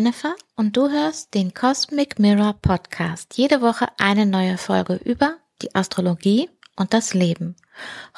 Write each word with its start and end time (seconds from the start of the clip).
Jennifer 0.00 0.34
und 0.56 0.78
du 0.78 0.88
hörst 0.88 1.34
den 1.34 1.52
Cosmic 1.52 2.18
Mirror 2.18 2.54
Podcast. 2.54 3.36
Jede 3.36 3.60
Woche 3.60 3.86
eine 3.98 4.24
neue 4.24 4.56
Folge 4.56 4.94
über 4.94 5.36
die 5.60 5.74
Astrologie 5.74 6.48
und 6.74 6.94
das 6.94 7.12
Leben. 7.12 7.54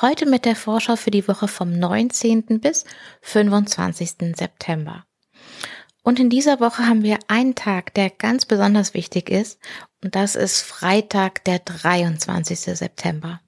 Heute 0.01 0.27
mit 0.27 0.45
der 0.45 0.55
Vorschau 0.55 0.95
für 0.95 1.11
die 1.11 1.27
Woche 1.27 1.49
vom 1.49 1.77
19. 1.77 2.61
bis 2.61 2.85
25. 3.23 4.37
September. 4.37 5.05
Und 6.05 6.21
in 6.21 6.31
dieser 6.31 6.61
Woche 6.61 6.87
haben 6.87 7.03
wir 7.03 7.19
einen 7.27 7.57
Tag, 7.57 7.93
der 7.95 8.11
ganz 8.11 8.47
besonders 8.47 8.95
wichtig 8.95 9.29
ist, 9.29 9.59
und 10.05 10.15
das 10.15 10.37
ist 10.37 10.63
Freitag, 10.63 11.43
der 11.47 11.59
23. 11.59 12.61
September. 12.61 13.41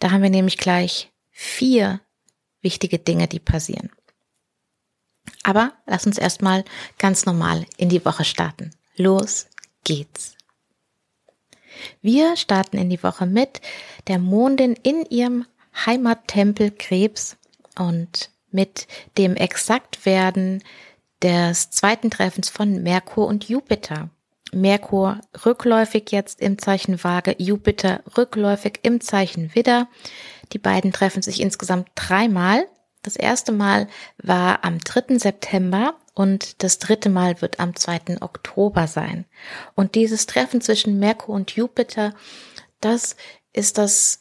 Da 0.00 0.10
haben 0.10 0.24
wir 0.24 0.30
nämlich 0.30 0.58
gleich 0.58 1.12
vier 1.30 2.00
wichtige 2.60 2.98
Dinge, 2.98 3.28
die 3.28 3.38
passieren. 3.38 3.90
Aber 5.46 5.74
lass 5.86 6.04
uns 6.04 6.18
erstmal 6.18 6.64
ganz 6.98 7.24
normal 7.24 7.66
in 7.76 7.88
die 7.88 8.04
Woche 8.04 8.24
starten. 8.24 8.72
Los 8.96 9.46
geht's. 9.84 10.34
Wir 12.02 12.36
starten 12.36 12.78
in 12.78 12.90
die 12.90 13.00
Woche 13.04 13.26
mit 13.26 13.60
der 14.08 14.18
Mondin 14.18 14.74
in 14.82 15.06
ihrem 15.06 15.46
Heimattempel 15.86 16.72
Krebs 16.72 17.36
und 17.78 18.30
mit 18.50 18.88
dem 19.18 19.36
Exaktwerden 19.36 20.64
des 21.22 21.70
zweiten 21.70 22.10
Treffens 22.10 22.48
von 22.48 22.82
Merkur 22.82 23.28
und 23.28 23.48
Jupiter. 23.48 24.10
Merkur 24.52 25.20
rückläufig 25.44 26.10
jetzt 26.10 26.40
im 26.40 26.58
Zeichen 26.58 27.04
Waage, 27.04 27.36
Jupiter 27.38 28.02
rückläufig 28.16 28.80
im 28.82 29.00
Zeichen 29.00 29.54
Widder. 29.54 29.86
Die 30.52 30.58
beiden 30.58 30.90
treffen 30.90 31.22
sich 31.22 31.40
insgesamt 31.40 31.88
dreimal 31.94 32.66
das 33.06 33.16
erste 33.16 33.52
Mal 33.52 33.86
war 34.18 34.64
am 34.64 34.80
3. 34.80 35.18
September 35.18 35.94
und 36.12 36.62
das 36.64 36.78
dritte 36.78 37.08
Mal 37.08 37.40
wird 37.40 37.60
am 37.60 37.76
2. 37.76 38.20
Oktober 38.20 38.88
sein. 38.88 39.26
Und 39.76 39.94
dieses 39.94 40.26
Treffen 40.26 40.60
zwischen 40.60 40.98
Merkur 40.98 41.34
und 41.34 41.52
Jupiter, 41.52 42.14
das 42.80 43.14
ist 43.52 43.78
das 43.78 44.18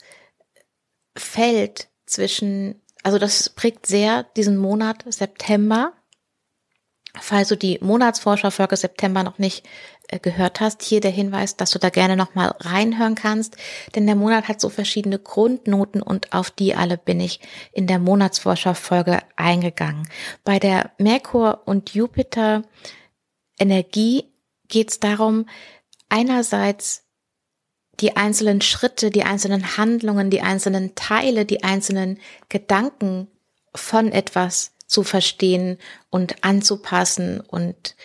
Feld 1.18 1.88
zwischen, 2.06 2.80
also 3.02 3.18
das 3.18 3.50
prägt 3.50 3.88
sehr 3.88 4.24
diesen 4.36 4.56
Monat 4.56 5.04
September. 5.08 5.94
Falls 7.20 7.48
du 7.48 7.58
die 7.58 7.80
Monatsvorschau 7.82 8.52
Folge 8.52 8.78
September 8.78 9.24
noch 9.24 9.40
nicht 9.40 9.68
gehört 10.22 10.60
hast, 10.60 10.84
hier 10.84 11.02
der 11.02 11.12
Hinweis, 11.12 11.58
dass 11.58 11.72
du 11.72 11.80
da 11.80 11.90
gerne 11.90 12.16
nochmal 12.16 12.56
reinhören 12.60 13.16
kannst, 13.16 13.58
denn 13.96 14.06
der 14.06 14.16
Monat 14.16 14.48
hat 14.48 14.62
so 14.62 14.70
verschiedene 14.70 15.20
Grundnoten 15.20 16.02
und 16.02 16.34
auf 16.34 16.52
die 16.52 16.76
alle 16.76 16.98
bin 16.98 17.20
ich 17.20 17.40
in 17.72 17.88
der 17.88 18.00
Monatsvorschau-Folge 18.00 19.20
eingegangen. 19.36 20.08
Bei 20.44 20.60
der 20.60 20.92
Merkur 20.98 21.64
und 21.66 21.94
Jupiter 21.94 22.64
Energie 23.60 24.32
geht 24.68 24.92
es 24.92 25.00
darum, 25.00 25.48
einerseits 26.10 27.04
die 28.00 28.18
einzelnen 28.18 28.62
Schritte, 28.62 29.10
die 29.10 29.24
einzelnen 29.24 29.78
Handlungen, 29.78 30.30
die 30.30 30.42
einzelnen 30.42 30.96
Teile, 30.96 31.46
die 31.46 31.64
einzelnen 31.64 32.20
Gedanken 32.50 33.28
von 33.74 34.12
etwas 34.12 34.74
zu 34.88 35.04
verstehen 35.04 35.78
und 36.10 36.44
anzupassen 36.44 37.40
und 37.40 37.96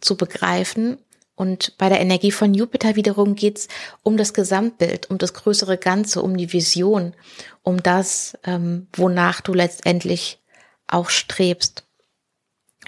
zu 0.00 0.16
begreifen 0.16 0.98
und 1.36 1.76
bei 1.76 1.90
der 1.90 2.00
Energie 2.00 2.32
von 2.32 2.54
Jupiter 2.54 2.96
wiederum 2.96 3.34
geht's 3.34 3.68
um 4.02 4.16
das 4.16 4.32
Gesamtbild, 4.34 5.10
um 5.10 5.18
das 5.18 5.34
größere 5.34 5.76
Ganze, 5.76 6.22
um 6.22 6.36
die 6.36 6.52
Vision, 6.52 7.14
um 7.62 7.82
das, 7.82 8.36
ähm, 8.44 8.88
wonach 8.96 9.42
du 9.42 9.52
letztendlich 9.52 10.40
auch 10.88 11.10
strebst. 11.10 11.84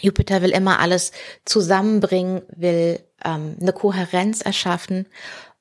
Jupiter 0.00 0.41
will 0.42 0.50
immer 0.50 0.81
alles 0.81 1.12
zusammenbringen, 1.44 2.42
will 2.56 3.00
ähm, 3.25 3.56
eine 3.60 3.72
Kohärenz 3.72 4.41
erschaffen 4.41 5.06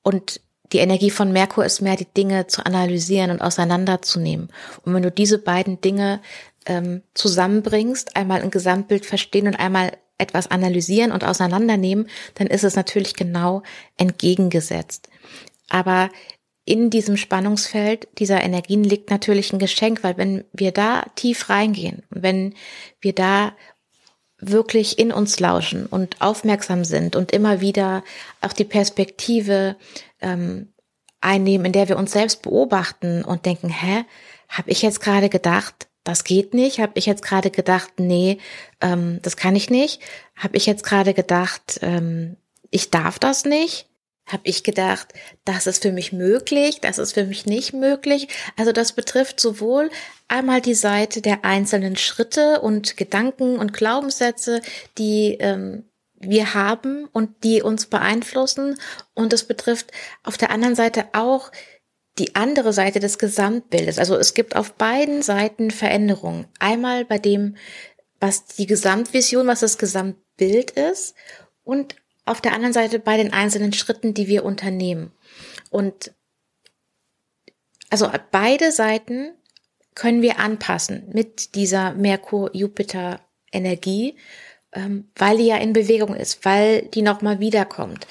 und 0.01 0.39
die 0.73 0.79
Energie 0.79 1.11
von 1.11 1.31
Merkur 1.31 1.65
ist 1.65 1.81
mehr, 1.81 1.95
die 1.95 2.11
Dinge 2.13 2.47
zu 2.47 2.65
analysieren 2.65 3.31
und 3.31 3.41
auseinanderzunehmen. 3.41 4.49
Und 4.83 4.93
wenn 4.93 5.03
du 5.03 5.11
diese 5.11 5.37
beiden 5.37 5.79
Dinge 5.79 6.21
ähm, 6.65 7.03
zusammenbringst, 7.13 8.17
einmal 8.17 8.41
ein 8.41 8.51
Gesamtbild 8.51 9.05
verstehen 9.05 9.47
und 9.47 9.55
einmal 9.55 9.93
etwas 10.17 10.49
analysieren 10.49 11.11
und 11.11 11.23
auseinandernehmen, 11.23 12.07
dann 12.35 12.47
ist 12.47 12.63
es 12.63 12.75
natürlich 12.75 13.13
genau 13.13 13.63
entgegengesetzt. 13.97 15.09
Aber 15.69 16.09
in 16.65 16.89
diesem 16.89 17.15
Spannungsfeld 17.15 18.07
dieser 18.17 18.43
Energien 18.43 18.83
liegt 18.83 19.09
natürlich 19.09 19.53
ein 19.53 19.59
Geschenk, 19.59 20.03
weil 20.03 20.17
wenn 20.17 20.43
wir 20.51 20.71
da 20.71 21.05
tief 21.15 21.49
reingehen, 21.49 22.03
wenn 22.09 22.55
wir 22.99 23.13
da 23.13 23.53
wirklich 24.39 24.99
in 24.99 25.11
uns 25.11 25.39
lauschen 25.39 25.85
und 25.85 26.21
aufmerksam 26.21 26.83
sind 26.83 27.15
und 27.15 27.31
immer 27.31 27.61
wieder 27.61 28.03
auch 28.41 28.53
die 28.53 28.65
Perspektive 28.65 29.77
ähm, 30.21 30.73
einnehmen, 31.21 31.67
in 31.67 31.71
der 31.71 31.89
wir 31.89 31.97
uns 31.97 32.11
selbst 32.11 32.41
beobachten 32.41 33.23
und 33.23 33.45
denken, 33.45 33.69
hä, 33.69 34.03
habe 34.49 34.69
ich 34.69 34.81
jetzt 34.81 35.01
gerade 35.01 35.29
gedacht, 35.29 35.87
das 36.07 36.23
geht 36.23 36.53
nicht. 36.53 36.79
Habe 36.79 36.93
ich 36.95 37.05
jetzt 37.05 37.21
gerade 37.21 37.51
gedacht, 37.51 37.93
nee, 37.97 38.37
ähm, 38.79 39.19
das 39.23 39.35
kann 39.35 39.55
ich 39.55 39.69
nicht. 39.69 40.01
Habe 40.35 40.55
ich 40.55 40.65
jetzt 40.65 40.83
gerade 40.83 41.13
gedacht, 41.13 41.79
ähm, 41.81 42.37
ich 42.71 42.89
darf 42.91 43.19
das 43.19 43.43
nicht. 43.43 43.87
Habe 44.25 44.43
ich 44.43 44.63
gedacht, 44.63 45.13
das 45.45 45.67
ist 45.67 45.81
für 45.81 45.91
mich 45.91 46.13
möglich, 46.13 46.79
das 46.81 46.97
ist 46.97 47.13
für 47.13 47.25
mich 47.25 47.45
nicht 47.45 47.73
möglich. 47.73 48.27
Also 48.57 48.71
das 48.71 48.93
betrifft 48.93 49.39
sowohl 49.39 49.89
einmal 50.27 50.61
die 50.61 50.73
Seite 50.73 51.21
der 51.21 51.43
einzelnen 51.45 51.95
Schritte 51.95 52.61
und 52.61 52.97
Gedanken 52.97 53.57
und 53.57 53.73
Glaubenssätze, 53.73 54.61
die 54.97 55.37
ähm, 55.39 55.85
wir 56.19 56.53
haben 56.53 57.07
und 57.11 57.43
die 57.43 57.61
uns 57.61 57.85
beeinflussen. 57.85 58.77
Und 59.13 59.33
es 59.33 59.43
betrifft 59.43 59.91
auf 60.23 60.37
der 60.37 60.51
anderen 60.51 60.75
Seite 60.75 61.05
auch 61.13 61.51
die 62.19 62.35
andere 62.35 62.73
Seite 62.73 62.99
des 62.99 63.19
Gesamtbildes. 63.19 63.99
Also 63.99 64.15
es 64.15 64.33
gibt 64.33 64.55
auf 64.55 64.73
beiden 64.73 65.21
Seiten 65.21 65.69
Veränderungen. 65.71 66.47
Einmal 66.59 67.05
bei 67.05 67.19
dem, 67.19 67.55
was 68.19 68.45
die 68.45 68.65
Gesamtvision, 68.65 69.45
was 69.47 69.59
das 69.59 69.77
Gesamtbild 69.77 70.71
ist 70.71 71.15
und 71.63 71.95
auf 72.25 72.41
der 72.41 72.53
anderen 72.53 72.73
Seite 72.73 72.99
bei 72.99 73.17
den 73.17 73.33
einzelnen 73.33 73.73
Schritten, 73.73 74.13
die 74.13 74.27
wir 74.27 74.43
unternehmen. 74.43 75.11
Und 75.69 76.13
also 77.89 78.11
beide 78.31 78.71
Seiten 78.71 79.33
können 79.95 80.21
wir 80.21 80.39
anpassen 80.39 81.09
mit 81.13 81.55
dieser 81.55 81.93
Merkur-Jupiter-Energie, 81.93 84.15
ähm, 84.73 85.09
weil 85.15 85.37
die 85.37 85.47
ja 85.47 85.55
in 85.57 85.73
Bewegung 85.73 86.15
ist, 86.15 86.45
weil 86.45 86.83
die 86.83 87.01
nochmal 87.01 87.39
wiederkommt. 87.39 88.05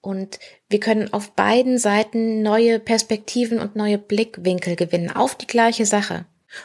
Und 0.00 0.38
wir 0.68 0.80
können 0.80 1.12
auf 1.12 1.32
beiden 1.32 1.78
Seiten 1.78 2.42
neue 2.42 2.78
Perspektiven 2.78 3.58
und 3.58 3.76
neue 3.76 3.98
Blickwinkel 3.98 4.76
gewinnen 4.76 5.10
auf 5.10 5.34
die 5.34 5.46
gleiche 5.46 5.84
Sache. 5.84 6.24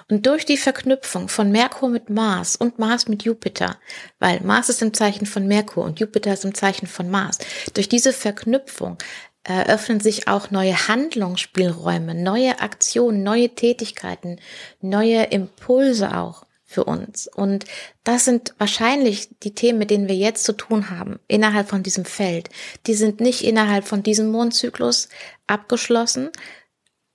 Und 0.09 0.25
durch 0.25 0.45
die 0.45 0.57
Verknüpfung 0.57 1.27
von 1.27 1.51
Merkur 1.51 1.89
mit 1.89 2.09
Mars 2.09 2.55
und 2.55 2.79
Mars 2.79 3.07
mit 3.07 3.23
Jupiter, 3.23 3.77
weil 4.19 4.41
Mars 4.41 4.69
ist 4.69 4.81
im 4.81 4.93
Zeichen 4.93 5.25
von 5.25 5.47
Merkur 5.47 5.83
und 5.83 5.99
Jupiter 5.99 6.33
ist 6.33 6.45
im 6.45 6.55
Zeichen 6.55 6.87
von 6.87 7.09
Mars, 7.09 7.37
durch 7.73 7.87
diese 7.87 8.11
Verknüpfung 8.11 8.97
eröffnen 9.43 9.99
sich 9.99 10.27
auch 10.27 10.49
neue 10.49 10.87
Handlungsspielräume, 10.87 12.15
neue 12.15 12.59
Aktionen, 12.61 13.21
neue 13.21 13.49
Tätigkeiten, 13.49 14.39
neue 14.81 15.23
Impulse 15.25 16.17
auch 16.17 16.44
für 16.75 16.83
uns. 16.83 17.27
Und 17.27 17.65
das 18.03 18.25
sind 18.25 18.53
wahrscheinlich 18.57 19.29
die 19.39 19.55
Themen, 19.55 19.79
mit 19.79 19.89
denen 19.89 20.09
wir 20.09 20.15
jetzt 20.15 20.43
zu 20.43 20.53
tun 20.53 20.89
haben, 20.89 21.19
innerhalb 21.27 21.69
von 21.69 21.83
diesem 21.83 22.03
Feld. 22.03 22.49
Die 22.85 22.93
sind 22.93 23.21
nicht 23.21 23.43
innerhalb 23.43 23.85
von 23.85 24.03
diesem 24.03 24.29
Mondzyklus 24.29 25.07
abgeschlossen, 25.47 26.31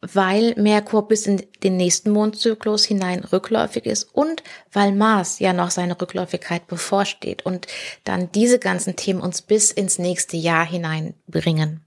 weil 0.00 0.54
Merkur 0.56 1.06
bis 1.08 1.26
in 1.26 1.42
den 1.62 1.76
nächsten 1.76 2.10
Mondzyklus 2.10 2.86
hinein 2.86 3.22
rückläufig 3.22 3.84
ist 3.84 4.04
und 4.14 4.42
weil 4.72 4.92
Mars 4.92 5.40
ja 5.40 5.52
noch 5.52 5.70
seine 5.70 6.00
Rückläufigkeit 6.00 6.66
bevorsteht 6.66 7.44
und 7.44 7.66
dann 8.04 8.32
diese 8.32 8.58
ganzen 8.58 8.96
Themen 8.96 9.20
uns 9.20 9.42
bis 9.42 9.70
ins 9.70 9.98
nächste 9.98 10.38
Jahr 10.38 10.64
hineinbringen. 10.64 11.84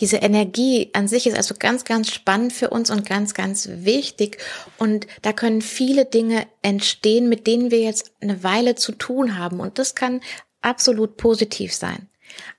Diese 0.00 0.18
Energie 0.18 0.90
an 0.92 1.08
sich 1.08 1.26
ist 1.26 1.36
also 1.36 1.54
ganz, 1.58 1.84
ganz 1.84 2.10
spannend 2.12 2.52
für 2.52 2.70
uns 2.70 2.90
und 2.90 3.08
ganz, 3.08 3.34
ganz 3.34 3.68
wichtig. 3.68 4.38
Und 4.78 5.06
da 5.22 5.32
können 5.32 5.62
viele 5.62 6.04
Dinge 6.04 6.46
entstehen, 6.62 7.28
mit 7.28 7.46
denen 7.46 7.70
wir 7.70 7.80
jetzt 7.80 8.12
eine 8.20 8.42
Weile 8.42 8.76
zu 8.76 8.92
tun 8.92 9.38
haben. 9.38 9.60
Und 9.60 9.78
das 9.78 9.94
kann 9.94 10.20
absolut 10.62 11.16
positiv 11.16 11.74
sein. 11.74 12.08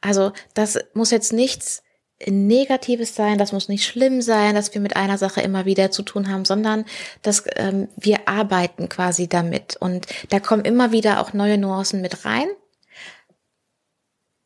Also 0.02 0.32
das 0.54 0.78
muss 0.94 1.12
jetzt 1.12 1.34
nichts 1.34 1.82
Negatives 2.26 3.14
sein, 3.14 3.38
das 3.38 3.52
muss 3.52 3.68
nicht 3.68 3.86
schlimm 3.86 4.22
sein, 4.22 4.56
dass 4.56 4.74
wir 4.74 4.80
mit 4.80 4.96
einer 4.96 5.18
Sache 5.18 5.42
immer 5.42 5.66
wieder 5.66 5.92
zu 5.92 6.02
tun 6.02 6.32
haben, 6.32 6.46
sondern 6.46 6.86
dass 7.22 7.44
ähm, 7.58 7.90
wir 7.98 8.28
arbeiten 8.28 8.88
quasi 8.88 9.28
damit. 9.28 9.76
Und 9.78 10.08
da 10.30 10.40
kommen 10.40 10.64
immer 10.64 10.92
wieder 10.92 11.20
auch 11.20 11.34
neue 11.34 11.58
Nuancen 11.58 12.02
mit 12.02 12.24
rein. 12.24 12.48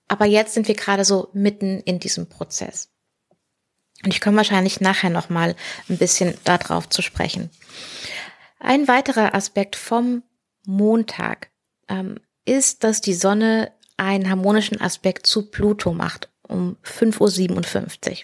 Aber 0.09 0.25
jetzt 0.25 0.53
sind 0.53 0.67
wir 0.67 0.75
gerade 0.75 1.05
so 1.05 1.29
mitten 1.31 1.79
in 1.79 1.99
diesem 1.99 2.27
Prozess. 2.27 2.89
Und 4.03 4.13
ich 4.13 4.19
komme 4.19 4.37
wahrscheinlich 4.37 4.81
nachher 4.81 5.09
noch 5.09 5.29
mal 5.29 5.55
ein 5.87 5.97
bisschen 5.97 6.37
darauf 6.43 6.89
zu 6.89 7.01
sprechen. 7.01 7.49
Ein 8.59 8.87
weiterer 8.89 9.33
Aspekt 9.33 9.77
vom 9.77 10.23
Montag 10.65 11.49
ähm, 11.87 12.19
ist, 12.43 12.83
dass 12.83 12.99
die 12.99 13.13
Sonne 13.13 13.71
einen 13.95 14.29
harmonischen 14.29 14.81
Aspekt 14.81 15.25
zu 15.27 15.49
Pluto 15.49 15.93
macht 15.93 16.29
um 16.49 16.77
5.57 16.83 18.09
Uhr 18.09 18.17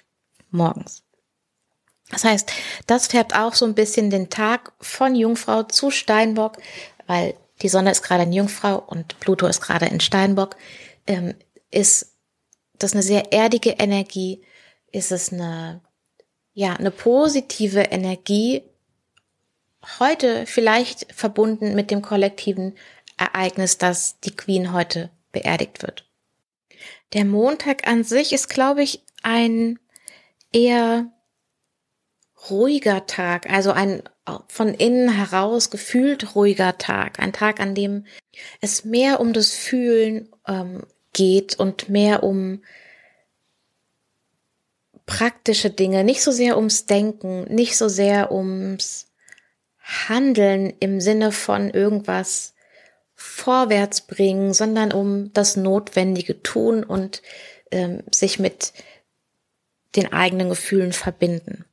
morgens. 0.49 1.03
Das 2.09 2.23
heißt, 2.23 2.51
das 2.87 3.07
färbt 3.07 3.35
auch 3.35 3.53
so 3.53 3.65
ein 3.65 3.75
bisschen 3.75 4.09
den 4.09 4.29
Tag 4.29 4.73
von 4.79 5.15
Jungfrau 5.15 5.63
zu 5.63 5.91
Steinbock, 5.91 6.57
weil 7.07 7.35
die 7.61 7.69
Sonne 7.69 7.91
ist 7.91 8.03
gerade 8.03 8.23
in 8.23 8.33
Jungfrau 8.33 8.77
und 8.77 9.19
Pluto 9.19 9.47
ist 9.47 9.61
gerade 9.61 9.85
in 9.85 9.99
Steinbock, 9.99 10.55
ähm, 11.07 11.35
ist 11.75 12.15
das 12.79 12.93
eine 12.93 13.03
sehr 13.03 13.33
erdige 13.33 13.71
Energie, 13.71 14.43
ist 14.91 15.11
es 15.11 15.31
eine, 15.31 15.81
ja, 16.53 16.73
eine 16.73 16.91
positive 16.91 17.81
Energie, 17.81 18.63
heute 19.99 20.45
vielleicht 20.45 21.13
verbunden 21.13 21.75
mit 21.75 21.91
dem 21.91 22.01
kollektiven 22.01 22.77
Ereignis, 23.17 23.77
dass 23.77 24.19
die 24.21 24.35
Queen 24.35 24.73
heute 24.73 25.09
beerdigt 25.31 25.81
wird. 25.81 26.09
Der 27.13 27.25
Montag 27.25 27.87
an 27.87 28.03
sich 28.03 28.33
ist, 28.33 28.49
glaube 28.49 28.83
ich, 28.83 29.03
ein 29.21 29.79
eher 30.51 31.11
ruhiger 32.49 33.05
Tag, 33.05 33.49
also 33.49 33.71
ein 33.71 34.03
von 34.47 34.73
innen 34.73 35.09
heraus 35.09 35.69
gefühlt 35.69 36.35
ruhiger 36.35 36.79
Tag, 36.79 37.19
ein 37.19 37.31
Tag, 37.31 37.59
an 37.59 37.75
dem 37.75 38.05
es 38.59 38.83
mehr 38.83 39.19
um 39.19 39.33
das 39.33 39.51
Fühlen 39.51 40.29
ähm, 40.47 40.83
geht 41.15 41.57
und 41.57 41.89
mehr 41.89 42.23
um 42.23 42.61
praktische 45.05 45.69
Dinge, 45.69 46.03
nicht 46.03 46.21
so 46.21 46.31
sehr 46.31 46.57
ums 46.57 46.85
Denken, 46.85 47.45
nicht 47.45 47.77
so 47.77 47.87
sehr 47.87 48.31
ums 48.31 49.07
Handeln 49.79 50.73
im 50.79 50.99
Sinne 50.99 51.31
von 51.31 51.69
irgendwas 51.69 52.53
vorwärts 53.13 54.01
bringen, 54.01 54.53
sondern 54.53 54.91
um 54.91 55.31
das 55.31 55.55
Notwendige 55.55 56.43
tun 56.43 56.83
und 56.83 57.21
ähm, 57.71 58.03
sich 58.11 58.39
mit 58.39 58.73
den 59.95 60.11
eigenen 60.11 60.49
Gefühlen 60.49 60.91
verbinden. 60.91 61.65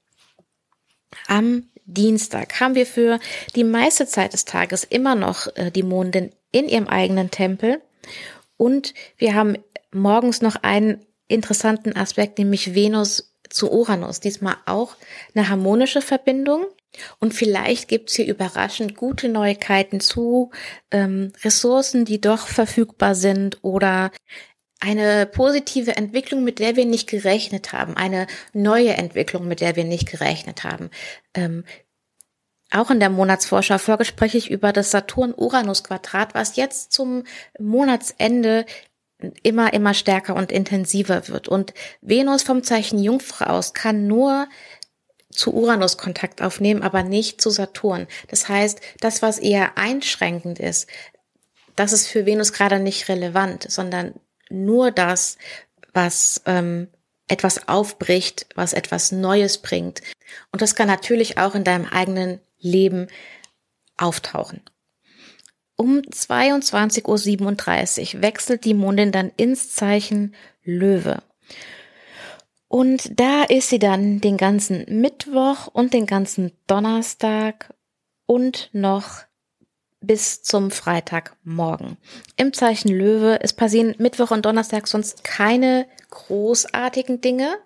Am 1.27 1.69
Dienstag 1.85 2.61
haben 2.61 2.77
wir 2.77 2.87
für 2.87 3.19
die 3.56 3.65
meiste 3.65 4.06
Zeit 4.06 4.35
des 4.35 4.44
Tages 4.44 4.85
immer 4.85 5.17
noch 5.17 5.49
äh, 5.56 5.73
die 5.73 5.83
Mondin 5.83 6.31
in 6.53 6.69
ihrem 6.69 6.87
eigenen 6.87 7.31
Tempel 7.31 7.81
und 8.62 8.94
wir 9.17 9.35
haben 9.35 9.59
morgens 9.91 10.41
noch 10.41 10.55
einen 10.55 11.05
interessanten 11.26 11.97
Aspekt, 11.97 12.38
nämlich 12.38 12.76
Venus 12.76 13.35
zu 13.50 13.73
Uranus. 13.73 14.20
Diesmal 14.20 14.55
auch 14.67 14.94
eine 15.35 15.49
harmonische 15.49 16.00
Verbindung. 16.00 16.67
Und 17.19 17.35
vielleicht 17.35 17.88
gibt's 17.88 18.14
hier 18.14 18.29
überraschend 18.29 18.94
gute 18.94 19.29
Neuigkeiten 19.29 19.99
zu 19.99 20.53
ähm, 20.93 21.32
Ressourcen, 21.43 22.05
die 22.05 22.20
doch 22.20 22.47
verfügbar 22.47 23.17
sind 23.17 23.59
oder 23.62 24.12
eine 24.79 25.26
positive 25.26 25.97
Entwicklung, 25.97 26.44
mit 26.44 26.61
der 26.61 26.76
wir 26.76 26.85
nicht 26.85 27.08
gerechnet 27.08 27.73
haben, 27.73 27.97
eine 27.97 28.29
neue 28.53 28.94
Entwicklung, 28.94 29.49
mit 29.49 29.61
der 29.61 29.75
wir 29.75 29.85
nicht 29.85 30.08
gerechnet 30.08 30.62
haben. 30.62 30.91
Ähm, 31.35 31.65
auch 32.73 32.91
in 32.91 33.01
der 33.01 33.11
Monatsvorschau-Folge 33.11 34.05
spreche 34.05 34.39
ich 34.39 34.51
über 34.51 34.73
das 34.73 34.91
Saturn-Uranus-Quadrat, 34.91 36.35
was 36.35 36.57
jetzt 36.57 36.93
zum 36.93 37.25
Monatsende 37.59 38.67
immer, 39.43 39.73
immer 39.73 39.95
stärker 39.95 40.35
und 40.35 40.51
intensiver 40.51 41.29
wird. 41.29 41.49
Und 41.49 41.75
Venus 42.01 42.43
vom 42.43 42.63
Zeichen 42.63 42.99
Jungfrau 42.99 43.47
aus 43.47 43.75
kann 43.75 44.07
nur 44.07 44.49
zu 45.31 45.55
Uranus 45.55 45.97
Kontakt 45.97 46.43
aufnehmen, 46.43 46.83
aber 46.83 47.03
nicht 47.03 47.41
zu 47.41 47.51
Saturn. 47.51 48.07
Das 48.29 48.49
heißt, 48.49 48.81
das, 49.01 49.23
was 49.23 49.39
eher 49.39 49.79
einschränkend 49.79 50.59
ist, 50.59 50.89
das 51.75 51.93
ist 51.93 52.07
für 52.07 52.27
Venus 52.27 52.53
gerade 52.53 52.79
nicht 52.79 53.09
relevant, 53.09 53.71
sondern 53.71 54.15
nur 54.51 54.91
das, 54.91 55.39
was 55.95 56.43
ähm, 56.45 56.89
etwas 57.29 57.69
aufbricht, 57.69 58.47
was 58.55 58.75
etwas 58.75 59.11
Neues 59.11 59.59
bringt. 59.59 60.03
Und 60.51 60.61
das 60.61 60.75
kann 60.75 60.89
natürlich 60.89 61.39
auch 61.39 61.55
in 61.55 61.65
deinem 61.65 61.87
eigenen 61.87 62.41
Leben 62.62 63.09
auftauchen. 63.97 64.62
Um 65.76 65.99
22.37 65.99 68.17
Uhr 68.17 68.23
wechselt 68.23 68.64
die 68.64 68.75
Mondin 68.75 69.12
dann 69.12 69.31
ins 69.37 69.75
Zeichen 69.75 70.35
Löwe. 70.64 71.23
Und 72.69 73.20
da 73.20 73.43
ist 73.43 73.69
sie 73.69 73.79
dann 73.79 74.20
den 74.20 74.38
ganzen 74.38 75.00
Mittwoch 75.00 75.67
und 75.67 75.93
den 75.93 76.06
ganzen 76.06 76.53
Donnerstag 76.67 77.75
und 78.25 78.70
noch 78.73 79.25
bis 80.00 80.43
zum 80.43 80.70
Freitagmorgen. 80.70 81.99
Im 82.37 82.53
Zeichen 82.53 82.88
Löwe, 82.88 83.41
es 83.43 83.53
passieren 83.53 83.94
Mittwoch 83.99 84.31
und 84.31 84.47
Donnerstag 84.47 84.88
sonst 84.88 85.25
keine 85.25 85.87
großartigen 86.11 87.20
Dinge. 87.20 87.58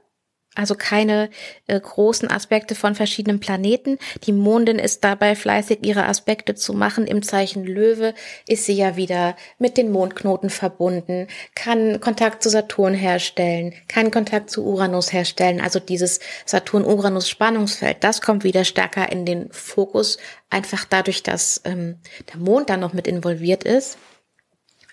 Also 0.57 0.75
keine 0.75 1.31
äh, 1.67 1.79
großen 1.79 2.31
Aspekte 2.31 2.75
von 2.75 2.95
verschiedenen 2.95 3.41
Planeten. 3.41 3.99
Die 4.25 4.33
Mondin 4.33 4.79
ist 4.79 5.05
dabei 5.05 5.37
fleißig, 5.37 5.81
ihre 5.83 6.07
Aspekte 6.07 6.55
zu 6.55 6.73
machen. 6.73 7.07
Im 7.07 7.23
Zeichen 7.23 7.65
Löwe 7.65 8.15
ist 8.49 8.65
sie 8.65 8.73
ja 8.73 8.97
wieder 8.97 9.37
mit 9.59 9.77
den 9.77 9.93
Mondknoten 9.93 10.51
verbunden, 10.51 11.29
kann 11.55 12.01
Kontakt 12.01 12.43
zu 12.43 12.49
Saturn 12.49 12.95
herstellen, 12.95 13.75
kann 13.89 14.11
Kontakt 14.11 14.51
zu 14.51 14.65
Uranus 14.65 15.13
herstellen. 15.13 15.61
Also 15.61 15.79
dieses 15.79 16.21
Saturn-Uranus-Spannungsfeld, 16.47 18.03
das 18.03 18.23
kommt 18.23 18.43
wieder 18.43 18.65
stärker 18.65 19.13
in 19.13 19.27
den 19.27 19.53
Fokus, 19.53 20.19
einfach 20.51 20.85
dadurch, 20.85 21.23
dass 21.23 21.61
ähm, 21.65 21.99
der 22.33 22.41
Mond 22.41 22.71
da 22.71 22.77
noch 22.77 22.93
mit 22.93 23.07
involviert 23.07 23.65
ist. 23.65 23.99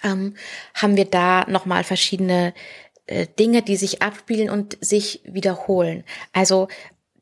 Ähm, 0.03 0.35
haben 0.73 0.97
wir 0.97 1.05
da 1.05 1.45
nochmal 1.47 1.85
verschiedene 1.85 2.53
äh, 3.05 3.27
Dinge, 3.39 3.61
die 3.61 3.75
sich 3.75 4.01
abspielen 4.01 4.49
und 4.49 4.77
sich 4.81 5.21
wiederholen. 5.25 6.03
Also 6.31 6.67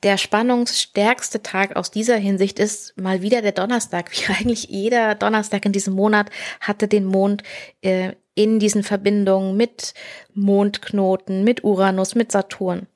der 0.04 0.18
spannungsstärkste 0.18 1.44
Tag 1.44 1.76
aus 1.76 1.92
dieser 1.92 2.18
Hinsicht 2.18 2.60
ist 2.60 2.98
mal 2.98 3.22
wieder 3.22 3.42
der 3.42 3.52
Donnerstag. 3.52 4.12
Wie 4.14 4.32
eigentlich 4.32 4.66
jeder 4.66 5.16
Donnerstag 5.16 5.66
in 5.66 5.72
diesem 5.72 5.94
Monat 5.94 6.30
hatte 6.60 6.88
den 6.88 7.06
Mond 7.06 7.44
äh, 7.82 8.14
in 8.34 8.60
diesen 8.60 8.84
Verbindungen 8.84 9.58
mit 9.58 9.94
Mondknoten, 10.34 11.44
mit 11.44 11.64
Uranus, 11.64 12.16
mit 12.16 12.32
Saturn. 12.32 12.88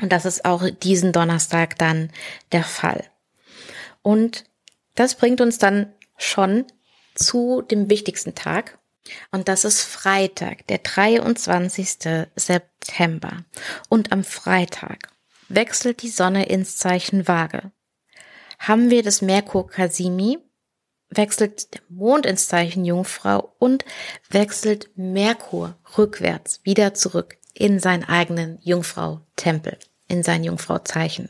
Und 0.00 0.12
das 0.12 0.24
ist 0.24 0.44
auch 0.44 0.68
diesen 0.70 1.12
Donnerstag 1.12 1.76
dann 1.78 2.10
der 2.52 2.62
Fall. 2.62 3.04
Und 4.02 4.44
das 4.94 5.16
bringt 5.16 5.40
uns 5.40 5.58
dann 5.58 5.92
schon 6.16 6.66
zu 7.14 7.62
dem 7.62 7.90
wichtigsten 7.90 8.34
Tag, 8.34 8.77
und 9.30 9.48
das 9.48 9.64
ist 9.64 9.82
Freitag, 9.82 10.66
der 10.66 10.78
23. 10.78 11.88
September. 12.36 13.44
Und 13.88 14.12
am 14.12 14.24
Freitag 14.24 15.10
wechselt 15.48 16.02
die 16.02 16.10
Sonne 16.10 16.46
ins 16.48 16.76
Zeichen 16.76 17.28
Waage. 17.28 17.72
Haben 18.58 18.90
wir 18.90 19.02
das 19.02 19.22
Merkur 19.22 19.68
Kasimi, 19.68 20.38
wechselt 21.10 21.74
der 21.74 21.80
Mond 21.88 22.26
ins 22.26 22.48
Zeichen 22.48 22.84
Jungfrau 22.84 23.54
und 23.58 23.84
wechselt 24.30 24.90
Merkur 24.96 25.78
rückwärts 25.96 26.60
wieder 26.64 26.94
zurück 26.94 27.38
in 27.54 27.80
seinen 27.80 28.04
eigenen 28.04 28.58
Jungfrau-Tempel, 28.62 29.78
in 30.06 30.22
sein 30.22 30.44
Jungfrau-Zeichen. 30.44 31.28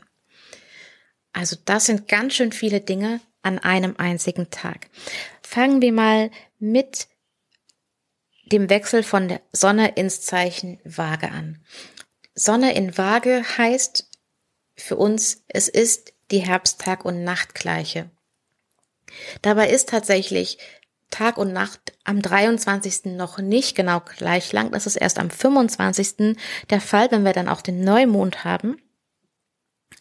Also 1.33 1.55
das 1.65 1.85
sind 1.85 2.07
ganz 2.07 2.33
schön 2.33 2.51
viele 2.51 2.81
Dinge 2.81 3.21
an 3.41 3.59
einem 3.59 3.95
einzigen 3.97 4.49
Tag. 4.49 4.89
Fangen 5.41 5.81
wir 5.81 5.93
mal 5.93 6.31
mit 6.59 7.07
dem 8.51 8.69
Wechsel 8.69 9.03
von 9.03 9.27
der 9.27 9.41
Sonne 9.51 9.95
ins 9.95 10.21
Zeichen 10.21 10.79
Waage 10.83 11.31
an. 11.31 11.63
Sonne 12.35 12.73
in 12.73 12.97
Waage 12.97 13.43
heißt 13.57 14.09
für 14.75 14.95
uns, 14.95 15.43
es 15.47 15.67
ist 15.67 16.13
die 16.31 16.39
Herbsttag- 16.39 17.05
und 17.05 17.23
Nachtgleiche. 17.23 18.09
Dabei 19.41 19.69
ist 19.69 19.89
tatsächlich 19.89 20.57
Tag 21.09 21.37
und 21.37 21.53
Nacht 21.53 21.93
am 22.03 22.21
23. 22.21 23.05
noch 23.05 23.39
nicht 23.39 23.75
genau 23.75 23.99
gleich 23.99 24.51
lang. 24.53 24.71
Das 24.71 24.85
ist 24.85 24.95
erst 24.95 25.17
am 25.17 25.29
25. 25.29 26.37
der 26.69 26.81
Fall, 26.81 27.11
wenn 27.11 27.25
wir 27.25 27.33
dann 27.33 27.49
auch 27.49 27.61
den 27.61 27.83
Neumond 27.83 28.43
haben. 28.43 28.79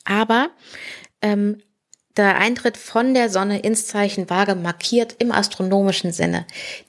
Aber 0.05 0.51
ähm, 1.23 1.63
der 2.19 2.37
Eintritt 2.37 2.77
von 2.77 3.15
der 3.15 3.31
Sonne 3.31 3.61
ins 3.61 3.87
Zeichen 3.87 4.29
Waage 4.29 4.55
markiert 4.55 5.17
im 5.19 5.33
astronomischen 5.33 6.13
Sinne 6.13 6.47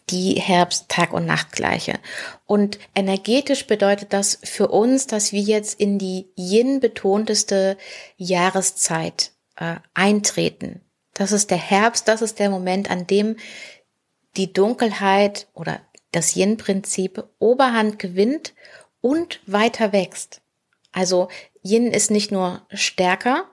die 0.10 0.34
Herbst-Tag- 0.34 1.14
und 1.14 1.26
Nachtgleiche. 1.26 2.00
Und 2.46 2.80
energetisch 2.96 3.68
bedeutet 3.68 4.12
das 4.12 4.40
für 4.44 4.68
uns, 4.70 5.08
dass 5.08 5.32
wir 5.32 5.42
jetzt 5.42 5.80
in 5.80 6.00
die 6.00 6.28
Yin-betonteste 6.36 7.78
Jahreszeit 8.18 9.32
äh, 9.56 9.76
eintreten. 9.94 10.82
Das 11.14 11.32
ist 11.32 11.52
der 11.52 11.58
Herbst, 11.58 12.08
das 12.08 12.22
ist 12.22 12.40
der 12.40 12.50
Moment, 12.50 12.90
an 12.90 13.06
dem 13.06 13.38
die 14.36 14.52
Dunkelheit 14.52 15.48
oder 15.54 15.80
das 16.12 16.36
Yin-Prinzip 16.36 17.24
Oberhand 17.40 18.00
gewinnt 18.00 18.54
und 19.02 19.40
weiter 19.46 19.94
wächst. 19.94 20.42
Also 20.92 21.30
Yin 21.64 21.92
ist 21.92 22.10
nicht 22.10 22.32
nur 22.32 22.66
stärker 22.72 23.46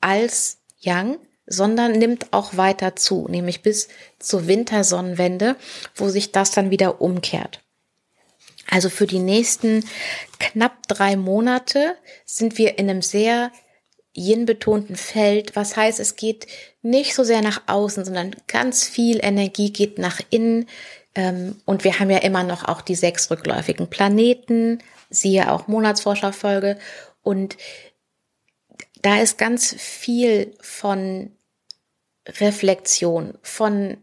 als 0.00 0.57
Yang, 0.78 1.18
sondern 1.46 1.92
nimmt 1.92 2.32
auch 2.32 2.56
weiter 2.56 2.94
zu, 2.94 3.26
nämlich 3.28 3.62
bis 3.62 3.88
zur 4.18 4.46
Wintersonnenwende, 4.46 5.56
wo 5.94 6.08
sich 6.08 6.30
das 6.32 6.50
dann 6.50 6.70
wieder 6.70 7.00
umkehrt. 7.00 7.60
Also 8.70 8.90
für 8.90 9.06
die 9.06 9.18
nächsten 9.18 9.84
knapp 10.38 10.86
drei 10.88 11.16
Monate 11.16 11.96
sind 12.26 12.58
wir 12.58 12.78
in 12.78 12.90
einem 12.90 13.02
sehr 13.02 13.50
yin-betonten 14.14 14.96
Feld, 14.96 15.56
was 15.56 15.76
heißt, 15.76 16.00
es 16.00 16.16
geht 16.16 16.46
nicht 16.82 17.14
so 17.14 17.24
sehr 17.24 17.40
nach 17.40 17.62
außen, 17.66 18.04
sondern 18.04 18.34
ganz 18.46 18.84
viel 18.84 19.20
Energie 19.22 19.72
geht 19.72 19.98
nach 19.98 20.20
innen. 20.30 20.66
Ähm, 21.14 21.56
und 21.64 21.84
wir 21.84 21.98
haben 21.98 22.10
ja 22.10 22.18
immer 22.18 22.42
noch 22.42 22.64
auch 22.66 22.82
die 22.82 22.94
sechs 22.94 23.30
rückläufigen 23.30 23.88
Planeten, 23.88 24.82
siehe 25.08 25.50
auch 25.50 25.68
Monatsforscherfolge. 25.68 26.78
Und 27.22 27.56
da 29.02 29.20
ist 29.20 29.38
ganz 29.38 29.74
viel 29.74 30.54
von 30.60 31.32
Reflexion, 32.26 33.38
von 33.42 34.02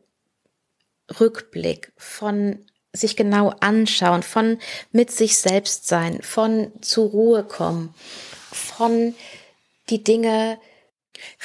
Rückblick, 1.19 1.91
von 1.97 2.65
sich 2.91 3.15
genau 3.15 3.49
anschauen, 3.59 4.23
von 4.23 4.57
mit 4.91 5.11
sich 5.11 5.37
selbst 5.37 5.87
sein, 5.87 6.21
von 6.21 6.71
zur 6.81 7.09
Ruhe 7.09 7.43
kommen, 7.43 7.93
von 8.51 9.13
die 9.89 10.03
Dinge 10.03 10.57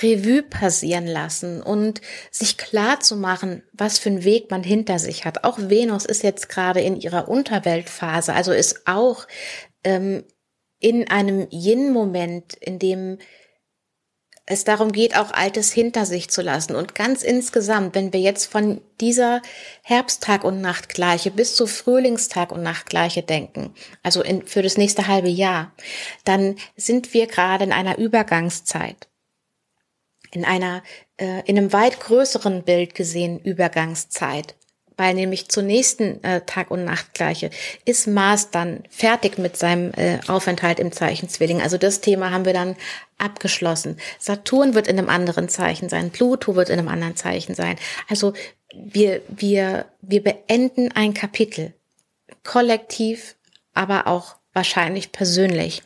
Revue 0.02 0.42
passieren 0.42 1.06
lassen 1.06 1.62
und 1.62 2.00
sich 2.30 2.56
klar 2.56 3.00
zu 3.00 3.16
machen, 3.16 3.62
was 3.72 3.98
für 3.98 4.08
einen 4.08 4.24
Weg 4.24 4.50
man 4.50 4.64
hinter 4.64 4.98
sich 4.98 5.24
hat. 5.24 5.44
Auch 5.44 5.58
Venus 5.58 6.04
ist 6.04 6.22
jetzt 6.22 6.48
gerade 6.48 6.80
in 6.80 6.96
ihrer 6.96 7.28
Unterweltphase, 7.28 8.32
also 8.32 8.52
ist 8.52 8.86
auch 8.86 9.26
ähm, 9.84 10.24
in 10.80 11.08
einem 11.08 11.46
Yin-Moment, 11.50 12.54
in 12.54 12.78
dem 12.78 13.18
es 14.50 14.64
darum 14.64 14.90
geht, 14.90 15.16
auch 15.16 15.30
Altes 15.30 15.72
hinter 15.72 16.04
sich 16.04 16.28
zu 16.28 16.42
lassen. 16.42 16.74
Und 16.74 16.96
ganz 16.96 17.22
insgesamt, 17.22 17.94
wenn 17.94 18.12
wir 18.12 18.20
jetzt 18.20 18.46
von 18.46 18.80
dieser 19.00 19.42
Herbsttag- 19.82 20.44
und 20.44 20.60
Nachtgleiche 20.60 21.30
bis 21.30 21.54
zu 21.54 21.66
Frühlingstag- 21.66 22.50
und 22.50 22.62
Nachtgleiche 22.62 23.22
denken, 23.22 23.72
also 24.02 24.22
in, 24.22 24.44
für 24.46 24.62
das 24.62 24.76
nächste 24.76 25.06
halbe 25.06 25.28
Jahr, 25.28 25.72
dann 26.24 26.56
sind 26.76 27.14
wir 27.14 27.28
gerade 27.28 27.62
in 27.64 27.72
einer 27.72 27.98
Übergangszeit. 27.98 29.08
In 30.32 30.44
einer, 30.44 30.82
äh, 31.16 31.42
in 31.46 31.56
einem 31.56 31.72
weit 31.72 32.00
größeren 32.00 32.64
Bild 32.64 32.94
gesehen 32.94 33.38
Übergangszeit 33.38 34.56
weil 35.00 35.14
nämlich 35.14 35.48
zur 35.48 35.62
nächsten 35.62 36.22
äh, 36.22 36.42
Tag- 36.42 36.70
und 36.70 36.84
Nachtgleiche 36.84 37.48
ist 37.86 38.06
Mars 38.06 38.50
dann 38.50 38.82
fertig 38.90 39.38
mit 39.38 39.56
seinem 39.56 39.92
äh, 39.94 40.18
Aufenthalt 40.28 40.78
im 40.78 40.92
Zeichen 40.92 41.30
Zwilling. 41.30 41.62
Also 41.62 41.78
das 41.78 42.02
Thema 42.02 42.32
haben 42.32 42.44
wir 42.44 42.52
dann 42.52 42.76
abgeschlossen. 43.16 43.96
Saturn 44.18 44.74
wird 44.74 44.88
in 44.88 44.98
einem 44.98 45.08
anderen 45.08 45.48
Zeichen 45.48 45.88
sein, 45.88 46.10
Pluto 46.10 46.54
wird 46.54 46.68
in 46.68 46.78
einem 46.78 46.88
anderen 46.88 47.16
Zeichen 47.16 47.54
sein. 47.54 47.76
Also 48.10 48.34
wir, 48.74 49.22
wir, 49.28 49.86
wir 50.02 50.22
beenden 50.22 50.92
ein 50.92 51.14
Kapitel. 51.14 51.72
Kollektiv, 52.44 53.36
aber 53.72 54.06
auch 54.06 54.36
wahrscheinlich 54.52 55.12
persönlich. 55.12 55.82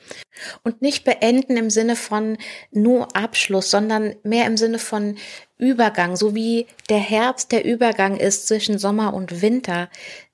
Und 0.62 0.82
nicht 0.82 1.04
beenden 1.04 1.56
im 1.56 1.70
Sinne 1.70 1.96
von 1.96 2.38
nur 2.70 3.14
Abschluss, 3.16 3.70
sondern 3.70 4.14
mehr 4.22 4.46
im 4.46 4.56
Sinne 4.56 4.78
von 4.78 5.16
Übergang, 5.58 6.16
so 6.16 6.34
wie 6.34 6.66
der 6.88 6.98
Herbst 6.98 7.52
der 7.52 7.64
Übergang 7.64 8.16
ist 8.16 8.48
zwischen 8.48 8.78
Sommer 8.78 9.14
und 9.14 9.42
Winter, 9.42 9.88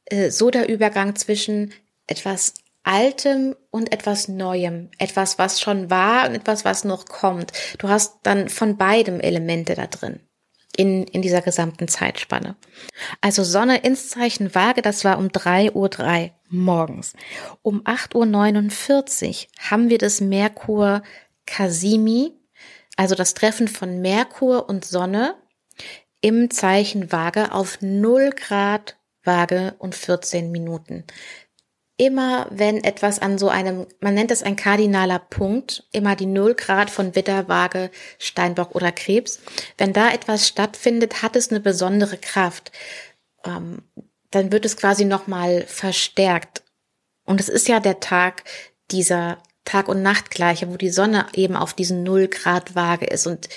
äh, 0.06 0.30
so 0.30 0.50
der 0.50 0.68
Übergang 0.68 1.16
zwischen 1.16 1.72
etwas 2.06 2.54
Altem 2.82 3.54
und 3.70 3.92
etwas 3.92 4.28
Neuem, 4.28 4.90
etwas, 4.98 5.38
was 5.38 5.60
schon 5.60 5.90
war 5.90 6.28
und 6.28 6.34
etwas, 6.34 6.64
was 6.64 6.84
noch 6.84 7.04
kommt. 7.06 7.52
Du 7.78 7.88
hast 7.88 8.20
dann 8.22 8.48
von 8.48 8.78
beidem 8.78 9.20
Elemente 9.20 9.74
da 9.74 9.86
drin 9.86 10.20
in, 10.80 11.04
in 11.04 11.20
dieser 11.20 11.42
gesamten 11.42 11.88
Zeitspanne. 11.88 12.56
Also 13.20 13.44
Sonne 13.44 13.82
ins 13.82 14.08
Zeichen 14.08 14.54
Waage, 14.54 14.80
das 14.80 15.04
war 15.04 15.18
um 15.18 15.26
3.03 15.26 15.74
Uhr 15.74 16.30
morgens. 16.48 17.12
Um 17.60 17.82
8.49 17.82 19.28
Uhr 19.28 19.70
haben 19.70 19.90
wir 19.90 19.98
das 19.98 20.22
Merkur 20.22 21.02
Kasimi, 21.44 22.32
also 22.96 23.14
das 23.14 23.34
Treffen 23.34 23.68
von 23.68 24.00
Merkur 24.00 24.70
und 24.70 24.86
Sonne 24.86 25.34
im 26.22 26.50
Zeichen 26.50 27.12
Waage 27.12 27.52
auf 27.52 27.82
0 27.82 28.30
Grad 28.30 28.96
Waage 29.22 29.74
und 29.78 29.94
14 29.94 30.50
Minuten. 30.50 31.04
Immer 32.00 32.46
wenn 32.48 32.82
etwas 32.82 33.18
an 33.18 33.36
so 33.36 33.50
einem, 33.50 33.86
man 34.00 34.14
nennt 34.14 34.30
es 34.30 34.42
ein 34.42 34.56
kardinaler 34.56 35.18
Punkt, 35.18 35.86
immer 35.92 36.16
die 36.16 36.24
0 36.24 36.54
Grad 36.54 36.88
von 36.88 37.14
Widder, 37.14 37.46
Waage, 37.46 37.90
Steinbock 38.18 38.74
oder 38.74 38.90
Krebs, 38.90 39.38
wenn 39.76 39.92
da 39.92 40.10
etwas 40.10 40.48
stattfindet, 40.48 41.20
hat 41.20 41.36
es 41.36 41.50
eine 41.50 41.60
besondere 41.60 42.16
Kraft. 42.16 42.72
Ähm, 43.44 43.82
dann 44.30 44.50
wird 44.50 44.64
es 44.64 44.78
quasi 44.78 45.04
nochmal 45.04 45.66
verstärkt. 45.66 46.62
Und 47.26 47.38
es 47.38 47.50
ist 47.50 47.68
ja 47.68 47.80
der 47.80 48.00
Tag 48.00 48.44
dieser 48.90 49.36
Tag- 49.66 49.88
und 49.88 50.00
Nachtgleiche, 50.00 50.70
wo 50.70 50.78
die 50.78 50.88
Sonne 50.88 51.26
eben 51.34 51.54
auf 51.54 51.74
diesen 51.74 52.02
Null 52.02 52.28
Grad 52.28 52.74
Waage 52.74 53.04
ist. 53.04 53.26
Und 53.26 53.50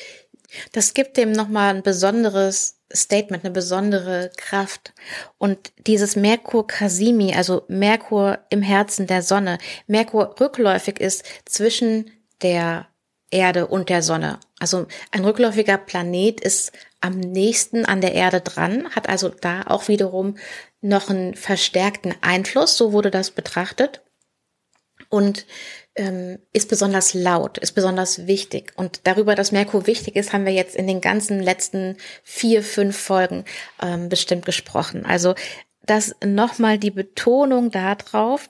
das 0.74 0.94
gibt 0.94 1.16
dem 1.16 1.32
nochmal 1.32 1.74
ein 1.74 1.82
besonderes 1.82 2.83
Statement, 2.96 3.44
eine 3.44 3.54
besondere 3.54 4.32
Kraft. 4.38 4.94
Und 5.38 5.74
dieses 5.88 6.16
Merkur 6.16 6.68
Kasimi, 6.68 7.34
also 7.34 7.64
Merkur 7.68 8.40
im 8.50 8.62
Herzen 8.62 9.08
der 9.08 9.22
Sonne, 9.22 9.58
Merkur 9.88 10.36
rückläufig 10.40 11.00
ist 11.00 11.26
zwischen 11.46 12.12
der 12.42 12.88
Erde 13.32 13.68
und 13.68 13.90
der 13.90 14.04
Sonne. 14.04 14.40
Also 14.60 14.86
ein 15.12 15.26
rückläufiger 15.26 15.78
Planet 15.78 16.40
ist 16.40 16.72
am 17.02 17.20
nächsten 17.20 17.86
an 17.86 18.00
der 18.00 18.14
Erde 18.14 18.42
dran, 18.42 18.88
hat 18.92 19.10
also 19.10 19.30
da 19.30 19.64
auch 19.64 19.88
wiederum 19.88 20.38
noch 20.82 21.10
einen 21.10 21.36
verstärkten 21.36 22.14
Einfluss, 22.22 22.78
so 22.78 22.94
wurde 22.94 23.12
das 23.12 23.32
betrachtet. 23.32 24.02
Und 25.10 25.46
ähm, 25.96 26.40
ist 26.54 26.70
besonders 26.70 27.14
laut, 27.14 27.58
ist 27.58 27.74
besonders 27.74 28.26
wichtig. 28.26 28.74
Und 28.76 29.02
darüber, 29.04 29.36
dass 29.36 29.52
Merkur 29.52 29.86
wichtig 29.88 30.16
ist, 30.16 30.34
haben 30.34 30.46
wir 30.46 30.54
jetzt 30.54 30.76
in 30.76 30.88
den 30.88 31.02
ganzen 31.02 31.40
letzten 31.42 31.98
vier, 32.24 32.64
fünf 32.64 32.98
Folgen 32.98 33.46
ähm, 33.82 34.10
bestimmt 34.10 34.46
gesprochen. 34.46 35.06
Also 35.06 35.36
das 35.86 36.16
nochmal 36.24 36.78
die 36.78 36.92
Betonung 36.92 37.72
darauf. 37.72 38.50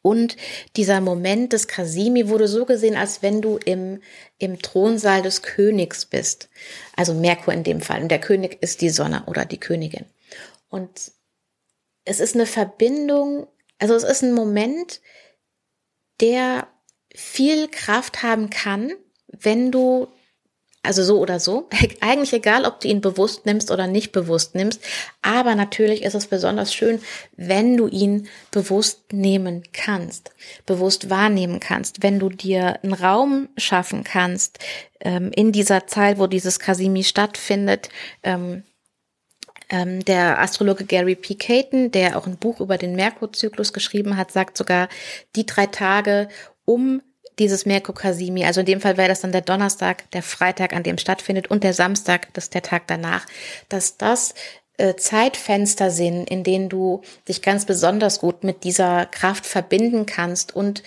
Und 0.00 0.36
dieser 0.76 1.00
Moment 1.00 1.52
des 1.52 1.66
Kasimi 1.66 2.28
wurde 2.28 2.46
so 2.46 2.64
gesehen, 2.66 2.96
als 2.96 3.22
wenn 3.22 3.40
du 3.40 3.58
im, 3.58 4.02
im 4.38 4.60
Thronsaal 4.60 5.22
des 5.22 5.42
Königs 5.42 6.04
bist. 6.04 6.48
Also 6.96 7.14
Merkur 7.14 7.54
in 7.54 7.64
dem 7.64 7.80
Fall. 7.80 8.02
Und 8.02 8.08
der 8.08 8.20
König 8.20 8.58
ist 8.62 8.80
die 8.80 8.90
Sonne 8.90 9.24
oder 9.26 9.44
die 9.44 9.60
Königin. 9.60 10.04
Und 10.68 11.12
es 12.04 12.20
ist 12.20 12.34
eine 12.34 12.46
Verbindung, 12.46 13.46
also 13.78 13.94
es 13.94 14.04
ist 14.04 14.22
ein 14.22 14.34
Moment, 14.34 15.00
der 16.20 16.68
viel 17.14 17.68
Kraft 17.68 18.22
haben 18.22 18.50
kann, 18.50 18.92
wenn 19.28 19.70
du, 19.70 20.08
also 20.82 21.02
so 21.02 21.18
oder 21.18 21.40
so, 21.40 21.68
eigentlich 22.00 22.32
egal, 22.32 22.64
ob 22.64 22.80
du 22.80 22.88
ihn 22.88 23.00
bewusst 23.00 23.46
nimmst 23.46 23.70
oder 23.70 23.86
nicht 23.86 24.12
bewusst 24.12 24.54
nimmst, 24.54 24.80
aber 25.22 25.54
natürlich 25.54 26.02
ist 26.02 26.14
es 26.14 26.26
besonders 26.26 26.74
schön, 26.74 27.00
wenn 27.36 27.76
du 27.76 27.86
ihn 27.86 28.28
bewusst 28.50 29.12
nehmen 29.12 29.62
kannst, 29.72 30.32
bewusst 30.66 31.10
wahrnehmen 31.10 31.60
kannst, 31.60 32.02
wenn 32.02 32.18
du 32.18 32.28
dir 32.28 32.82
einen 32.82 32.94
Raum 32.94 33.48
schaffen 33.56 34.04
kannst, 34.04 34.58
ähm, 35.00 35.30
in 35.34 35.52
dieser 35.52 35.86
Zeit, 35.86 36.18
wo 36.18 36.26
dieses 36.26 36.58
Kasimi 36.58 37.04
stattfindet, 37.04 37.88
ähm, 38.22 38.64
ähm, 39.68 40.04
der 40.04 40.40
Astrologe 40.40 40.84
Gary 40.84 41.14
P. 41.14 41.34
Caton, 41.34 41.90
der 41.90 42.16
auch 42.16 42.26
ein 42.26 42.36
Buch 42.36 42.60
über 42.60 42.78
den 42.78 42.96
Merkurzyklus 42.96 43.72
geschrieben 43.72 44.16
hat, 44.16 44.32
sagt 44.32 44.56
sogar, 44.56 44.88
die 45.36 45.46
drei 45.46 45.66
Tage 45.66 46.28
um 46.64 47.02
dieses 47.38 47.66
Merkur 47.66 47.94
Kasimi, 47.94 48.44
also 48.44 48.60
in 48.60 48.66
dem 48.66 48.80
Fall 48.80 48.96
wäre 48.96 49.08
das 49.08 49.20
dann 49.20 49.32
der 49.32 49.40
Donnerstag, 49.40 50.08
der 50.12 50.22
Freitag, 50.22 50.72
an 50.72 50.84
dem 50.84 50.98
stattfindet 50.98 51.48
und 51.48 51.64
der 51.64 51.74
Samstag, 51.74 52.32
das 52.34 52.44
ist 52.44 52.54
der 52.54 52.62
Tag 52.62 52.86
danach, 52.86 53.26
dass 53.68 53.96
das 53.96 54.34
Zeitfenster 54.96 55.90
sind, 55.90 56.28
in 56.28 56.42
denen 56.42 56.68
du 56.68 57.02
dich 57.28 57.42
ganz 57.42 57.64
besonders 57.64 58.20
gut 58.20 58.42
mit 58.42 58.64
dieser 58.64 59.06
Kraft 59.06 59.46
verbinden 59.46 60.06
kannst 60.06 60.54
und 60.54 60.82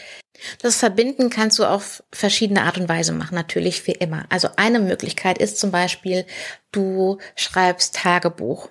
das 0.61 0.75
Verbinden 0.75 1.31
kannst 1.31 1.57
du 1.57 1.65
auf 1.65 2.03
verschiedene 2.11 2.63
Art 2.63 2.77
und 2.77 2.89
Weise 2.89 3.11
machen, 3.11 3.33
natürlich 3.33 3.87
wie 3.87 3.93
immer. 3.93 4.25
Also 4.29 4.49
eine 4.55 4.79
Möglichkeit 4.79 5.39
ist 5.39 5.57
zum 5.57 5.71
Beispiel, 5.71 6.25
du 6.71 7.17
schreibst 7.35 7.95
Tagebuch 7.95 8.69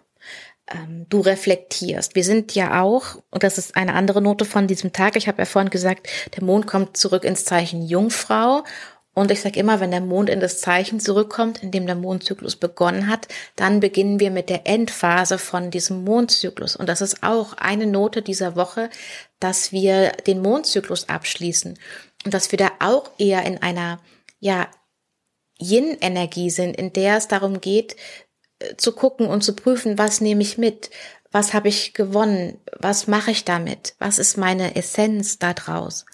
ähm, 0.68 1.06
du 1.08 1.20
reflektierst. 1.20 2.14
Wir 2.14 2.25
sind 2.25 2.54
ja 2.54 2.82
auch, 2.82 3.16
und 3.30 3.42
das 3.42 3.58
ist 3.58 3.76
eine 3.76 3.94
andere 3.94 4.20
Note 4.20 4.44
von 4.44 4.66
diesem 4.66 4.92
Tag, 4.92 5.16
ich 5.16 5.28
habe 5.28 5.38
ja 5.38 5.44
vorhin 5.44 5.70
gesagt, 5.70 6.08
der 6.35 6.42
Mond 6.42 6.66
kommt 6.66 6.96
zurück 6.96 7.25
ins 7.25 7.44
Zeichen 7.44 7.82
Jungfrau. 7.82 8.64
Und 9.18 9.30
ich 9.30 9.40
sage 9.40 9.58
immer, 9.58 9.80
wenn 9.80 9.92
der 9.92 10.02
Mond 10.02 10.28
in 10.28 10.40
das 10.40 10.61
Zeichen 10.61 11.00
zurückkommt, 11.00 11.62
in 11.62 11.70
dem 11.70 11.87
der 11.87 11.94
Mondzyklus 11.94 12.54
begonnen 12.54 13.08
hat, 13.08 13.28
dann 13.56 13.80
beginnen 13.80 14.20
wir 14.20 14.30
mit 14.30 14.50
der 14.50 14.66
Endphase 14.66 15.38
von 15.38 15.70
diesem 15.70 16.04
Mondzyklus. 16.04 16.76
Und 16.76 16.87
das 16.87 17.00
ist 17.00 17.23
auch 17.23 17.54
eine 17.54 17.87
Note 17.87 18.20
dieser 18.20 18.56
Woche, 18.56 18.90
dass 19.40 19.73
wir 19.73 20.11
den 20.26 20.42
Mondzyklus 20.42 21.08
abschließen. 21.08 21.78
Und 22.26 22.35
dass 22.35 22.52
wir 22.52 22.58
da 22.58 22.73
auch 22.78 23.11
eher 23.16 23.42
in 23.46 23.62
einer, 23.62 24.00
ja, 24.38 24.68
Yin-Energie 25.58 26.50
sind, 26.50 26.76
in 26.76 26.92
der 26.92 27.16
es 27.16 27.26
darum 27.26 27.62
geht, 27.62 27.96
zu 28.76 28.92
gucken 28.92 29.28
und 29.28 29.42
zu 29.42 29.56
prüfen, 29.56 29.96
was 29.96 30.20
nehme 30.20 30.42
ich 30.42 30.58
mit, 30.58 30.90
was 31.32 31.54
habe 31.54 31.68
ich 31.68 31.94
gewonnen? 31.94 32.61
Was 32.78 33.06
mache 33.06 33.30
ich 33.30 33.46
damit? 33.46 33.94
Was 33.99 34.18
ist 34.18 34.37
meine 34.37 34.76
Essenz 34.76 35.38
da 35.38 35.54
draus? 35.54 36.04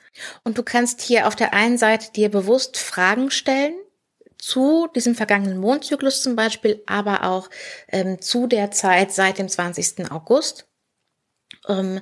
Und 0.44 0.58
du 0.58 0.62
kannst 0.62 1.00
hier 1.00 1.26
auf 1.26 1.36
der 1.36 1.54
einen 1.54 1.78
Seite 1.78 2.12
dir 2.12 2.30
bewusst 2.30 2.78
Fragen 2.78 3.30
stellen, 3.30 3.74
zu 4.42 4.88
diesem 4.94 5.14
vergangenen 5.14 5.58
Mondzyklus 5.58 6.20
zum 6.20 6.34
Beispiel, 6.34 6.82
aber 6.86 7.22
auch 7.22 7.48
ähm, 7.86 8.20
zu 8.20 8.48
der 8.48 8.72
Zeit 8.72 9.12
seit 9.12 9.38
dem 9.38 9.48
20. 9.48 10.10
August. 10.10 10.66
Ähm, 11.68 12.00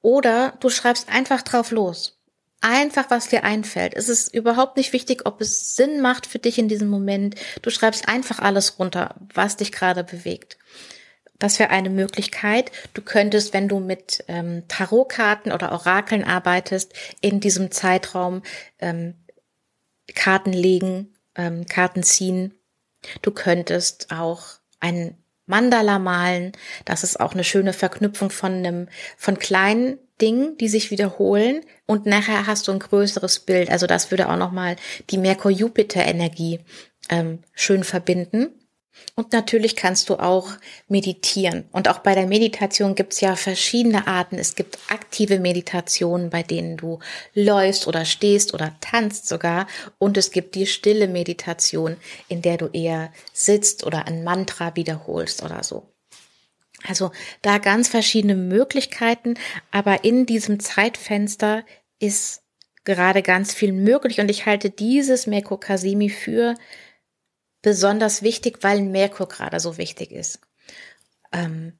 oder 0.00 0.58
du 0.58 0.68
schreibst 0.68 1.08
einfach 1.08 1.42
drauf 1.42 1.70
los. 1.70 2.18
Einfach, 2.60 3.08
was 3.08 3.28
dir 3.28 3.44
einfällt. 3.44 3.94
Es 3.94 4.08
ist 4.08 4.34
überhaupt 4.34 4.76
nicht 4.76 4.92
wichtig, 4.92 5.26
ob 5.26 5.40
es 5.40 5.76
Sinn 5.76 6.00
macht 6.00 6.26
für 6.26 6.40
dich 6.40 6.58
in 6.58 6.66
diesem 6.66 6.88
Moment. 6.88 7.36
Du 7.62 7.70
schreibst 7.70 8.08
einfach 8.08 8.40
alles 8.40 8.80
runter, 8.80 9.14
was 9.32 9.56
dich 9.56 9.70
gerade 9.70 10.02
bewegt. 10.02 10.58
Das 11.38 11.58
wäre 11.58 11.70
eine 11.70 11.90
Möglichkeit. 11.90 12.70
Du 12.94 13.02
könntest, 13.02 13.52
wenn 13.52 13.68
du 13.68 13.80
mit 13.80 14.24
ähm, 14.28 14.64
Tarotkarten 14.68 15.52
oder 15.52 15.72
Orakeln 15.72 16.24
arbeitest, 16.24 16.92
in 17.20 17.40
diesem 17.40 17.70
Zeitraum 17.70 18.42
ähm, 18.78 19.14
Karten 20.14 20.52
legen, 20.52 21.14
ähm, 21.34 21.66
Karten 21.66 22.02
ziehen. 22.02 22.54
Du 23.22 23.30
könntest 23.30 24.12
auch 24.12 24.44
ein 24.80 25.16
Mandala 25.46 25.98
malen. 25.98 26.52
Das 26.84 27.04
ist 27.04 27.20
auch 27.20 27.32
eine 27.32 27.44
schöne 27.44 27.72
Verknüpfung 27.72 28.30
von 28.30 28.52
einem, 28.52 28.88
von 29.16 29.38
kleinen 29.38 29.98
Dingen, 30.20 30.56
die 30.58 30.68
sich 30.68 30.90
wiederholen. 30.90 31.62
Und 31.86 32.06
nachher 32.06 32.46
hast 32.46 32.68
du 32.68 32.72
ein 32.72 32.78
größeres 32.78 33.40
Bild. 33.40 33.70
Also 33.70 33.86
das 33.86 34.10
würde 34.10 34.28
auch 34.28 34.36
nochmal 34.36 34.76
die 35.10 35.18
Merkur-Jupiter-Energie 35.18 36.60
ähm, 37.10 37.40
schön 37.52 37.84
verbinden. 37.84 38.54
Und 39.16 39.32
natürlich 39.32 39.76
kannst 39.76 40.08
du 40.08 40.16
auch 40.16 40.48
meditieren. 40.88 41.68
Und 41.72 41.88
auch 41.88 41.98
bei 41.98 42.14
der 42.14 42.26
Meditation 42.26 42.94
gibt 42.94 43.12
es 43.12 43.20
ja 43.20 43.36
verschiedene 43.36 44.06
Arten. 44.06 44.38
Es 44.38 44.54
gibt 44.54 44.78
aktive 44.88 45.38
Meditationen, 45.38 46.30
bei 46.30 46.42
denen 46.42 46.76
du 46.76 46.98
läufst 47.34 47.86
oder 47.86 48.04
stehst 48.04 48.54
oder 48.54 48.74
tanzt 48.80 49.28
sogar. 49.28 49.66
Und 49.98 50.16
es 50.16 50.30
gibt 50.30 50.54
die 50.54 50.66
stille 50.66 51.08
Meditation, 51.08 51.96
in 52.28 52.42
der 52.42 52.56
du 52.56 52.66
eher 52.72 53.12
sitzt 53.32 53.84
oder 53.84 54.06
ein 54.06 54.24
Mantra 54.24 54.74
wiederholst 54.74 55.42
oder 55.42 55.62
so. 55.62 55.94
Also 56.86 57.12
da 57.42 57.58
ganz 57.58 57.88
verschiedene 57.88 58.34
Möglichkeiten, 58.34 59.34
aber 59.70 60.04
in 60.04 60.26
diesem 60.26 60.60
Zeitfenster 60.60 61.64
ist 61.98 62.42
gerade 62.84 63.22
ganz 63.22 63.54
viel 63.54 63.72
möglich 63.72 64.20
und 64.20 64.30
ich 64.30 64.44
halte 64.44 64.70
dieses 64.70 65.26
Meko 65.26 65.56
Kasimi 65.56 66.10
für 66.10 66.54
besonders 67.64 68.22
wichtig, 68.22 68.58
weil 68.60 68.82
Merkur 68.82 69.26
gerade 69.26 69.58
so 69.58 69.78
wichtig 69.78 70.12
ist. 70.12 70.38
Ähm, 71.32 71.72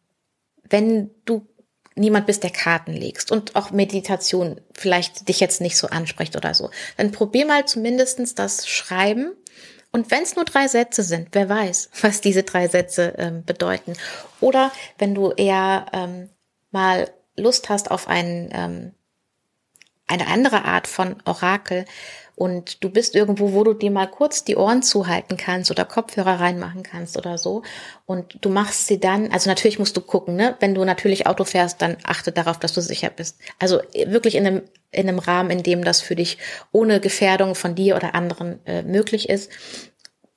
wenn 0.69 1.11
du 1.27 1.47
niemand 1.95 2.27
bist, 2.27 2.43
der 2.43 2.51
Karten 2.51 2.95
legst 2.95 3.31
und 3.31 3.55
auch 3.55 3.71
Meditation 3.71 4.63
vielleicht 4.73 5.29
dich 5.29 5.41
jetzt 5.41 5.61
nicht 5.61 5.77
so 5.77 5.89
anspricht 5.89 6.37
oder 6.37 6.55
so, 6.55 6.71
dann 6.97 7.13
probier 7.13 7.45
mal 7.45 7.67
zumindestens 7.67 8.35
das 8.35 8.67
Schreiben. 8.67 9.35
Und 9.93 10.11
wenn 10.11 10.23
es 10.23 10.37
nur 10.37 10.47
drei 10.47 10.69
Sätze 10.69 11.03
sind, 11.03 11.29
wer 11.33 11.51
weiß, 11.51 11.91
was 12.01 12.23
diese 12.23 12.45
drei 12.45 12.67
Sätze 12.67 13.15
ähm, 13.19 13.45
bedeuten. 13.45 13.93
Oder 14.41 14.73
wenn 14.97 15.15
du 15.15 15.33
eher 15.33 15.85
ähm, 15.93 16.31
mal 16.71 17.13
Lust 17.37 17.69
hast 17.69 17.91
auf 17.91 18.09
ein, 18.09 18.49
ähm, 18.55 18.93
eine 20.07 20.29
andere 20.29 20.65
Art 20.65 20.87
von 20.87 21.17
Orakel, 21.27 21.85
und 22.37 22.83
du 22.83 22.91
bist 22.91 23.15
irgendwo, 23.15 23.53
wo 23.53 23.63
du 23.65 23.75
dir 23.75 23.91
mal 23.91 24.07
kurz 24.07 24.45
die 24.45 24.57
Ohren 24.57 24.83
zuhalten 24.83 25.37
kannst 25.37 25.71
oder 25.71 25.85
Kopfhörer 25.85 26.41
reinmachen 26.41 26.83
kannst 26.83 27.17
oder 27.17 27.39
so 27.39 27.63
und 28.07 28.39
du 28.41 28.49
machst 28.49 28.87
sie 28.87 28.99
dann, 28.99 29.31
also 29.31 29.49
natürlich 29.49 29.79
musst 29.79 29.97
du 29.97 30.01
gucken, 30.01 30.37
ne? 30.37 30.57
Wenn 30.61 30.75
du 30.75 30.85
natürlich 30.85 31.27
Auto 31.27 31.45
fährst, 31.45 31.81
dann 31.81 31.97
achte 32.05 32.33
darauf, 32.33 32.59
dass 32.59 32.73
du 32.73 32.81
sicher 32.81 33.11
bist. 33.11 33.39
Also 33.59 33.81
wirklich 34.07 34.35
in 34.35 34.47
einem 34.47 34.63
in 34.91 35.09
einem 35.09 35.19
Rahmen, 35.19 35.51
in 35.51 35.63
dem 35.63 35.85
das 35.85 36.01
für 36.01 36.15
dich 36.15 36.39
ohne 36.73 37.01
Gefährdung 37.01 37.55
von 37.55 37.75
dir 37.75 37.97
oder 37.97 38.15
anderen 38.15 38.65
äh, 38.65 38.83
möglich 38.83 39.29
ist. 39.29 39.51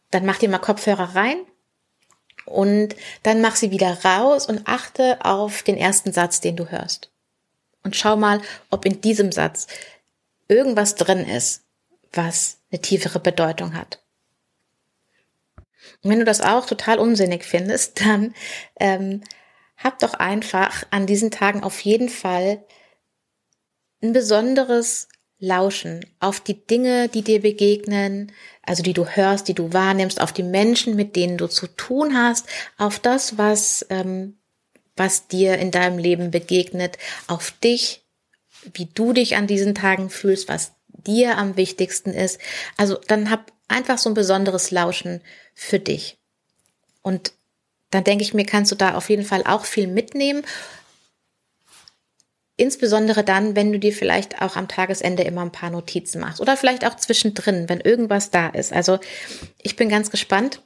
Dann 0.09 0.25
mach 0.25 0.39
dir 0.39 0.49
mal 0.49 0.57
Kopfhörer 0.57 1.15
rein 1.15 1.37
und 2.45 2.95
dann 3.23 3.41
mach 3.41 3.55
sie 3.55 3.71
wieder 3.71 4.03
raus 4.03 4.47
und 4.47 4.67
achte 4.67 5.23
auf 5.23 5.63
den 5.63 5.77
ersten 5.77 6.11
Satz, 6.11 6.41
den 6.41 6.55
du 6.55 6.71
hörst. 6.71 7.11
Und 7.83 7.95
schau 7.95 8.15
mal, 8.15 8.41
ob 8.71 8.85
in 8.85 9.01
diesem 9.01 9.31
Satz 9.31 9.67
irgendwas 10.47 10.95
drin 10.95 11.27
ist, 11.27 11.63
was 12.13 12.59
eine 12.71 12.81
tiefere 12.81 13.19
Bedeutung 13.19 13.73
hat. 13.73 14.03
Und 16.03 16.11
wenn 16.11 16.19
du 16.19 16.25
das 16.25 16.41
auch 16.41 16.65
total 16.65 16.99
unsinnig 16.99 17.43
findest, 17.43 18.01
dann 18.05 18.33
ähm, 18.79 19.21
hab 19.77 19.99
doch 19.99 20.15
einfach 20.15 20.83
an 20.89 21.05
diesen 21.05 21.31
Tagen 21.31 21.63
auf 21.63 21.79
jeden 21.81 22.09
Fall 22.09 22.63
ein 24.01 24.13
besonderes 24.13 25.07
Lauschen 25.39 26.05
auf 26.19 26.39
die 26.39 26.65
Dinge, 26.65 27.09
die 27.09 27.21
dir 27.21 27.41
begegnen, 27.41 28.31
also 28.63 28.81
die 28.81 28.93
du 28.93 29.05
hörst, 29.05 29.47
die 29.47 29.53
du 29.53 29.71
wahrnimmst, 29.71 30.19
auf 30.19 30.33
die 30.33 30.43
Menschen, 30.43 30.95
mit 30.95 31.15
denen 31.15 31.37
du 31.37 31.47
zu 31.47 31.67
tun 31.67 32.17
hast, 32.17 32.47
auf 32.77 32.99
das, 32.99 33.37
was, 33.37 33.85
ähm, 33.89 34.39
was 34.95 35.27
dir 35.27 35.57
in 35.59 35.69
deinem 35.69 35.99
Leben 35.99 36.31
begegnet, 36.31 36.97
auf 37.27 37.51
dich, 37.51 38.03
wie 38.73 38.85
du 38.85 39.13
dich 39.13 39.35
an 39.35 39.45
diesen 39.45 39.75
Tagen 39.75 40.09
fühlst, 40.09 40.49
was 40.49 40.73
dir 41.07 41.37
am 41.37 41.57
wichtigsten 41.57 42.11
ist. 42.11 42.39
Also 42.77 42.99
dann 43.07 43.31
hab 43.31 43.51
einfach 43.67 43.97
so 43.97 44.09
ein 44.09 44.13
besonderes 44.13 44.71
Lauschen 44.71 45.21
für 45.55 45.79
dich. 45.79 46.17
Und 47.01 47.33
dann 47.89 48.03
denke 48.03 48.23
ich 48.23 48.33
mir, 48.33 48.45
kannst 48.45 48.71
du 48.71 48.75
da 48.75 48.95
auf 48.95 49.09
jeden 49.09 49.23
Fall 49.23 49.43
auch 49.45 49.65
viel 49.65 49.87
mitnehmen. 49.87 50.43
Insbesondere 52.57 53.23
dann, 53.23 53.55
wenn 53.55 53.71
du 53.71 53.79
dir 53.79 53.93
vielleicht 53.93 54.41
auch 54.41 54.55
am 54.55 54.67
Tagesende 54.67 55.23
immer 55.23 55.41
ein 55.41 55.51
paar 55.51 55.69
Notizen 55.69 56.19
machst 56.19 56.41
oder 56.41 56.57
vielleicht 56.57 56.85
auch 56.85 56.95
zwischendrin, 56.95 57.69
wenn 57.69 57.79
irgendwas 57.79 58.31
da 58.31 58.49
ist. 58.49 58.73
Also 58.73 58.99
ich 59.61 59.75
bin 59.75 59.89
ganz 59.89 60.09
gespannt, 60.09 60.61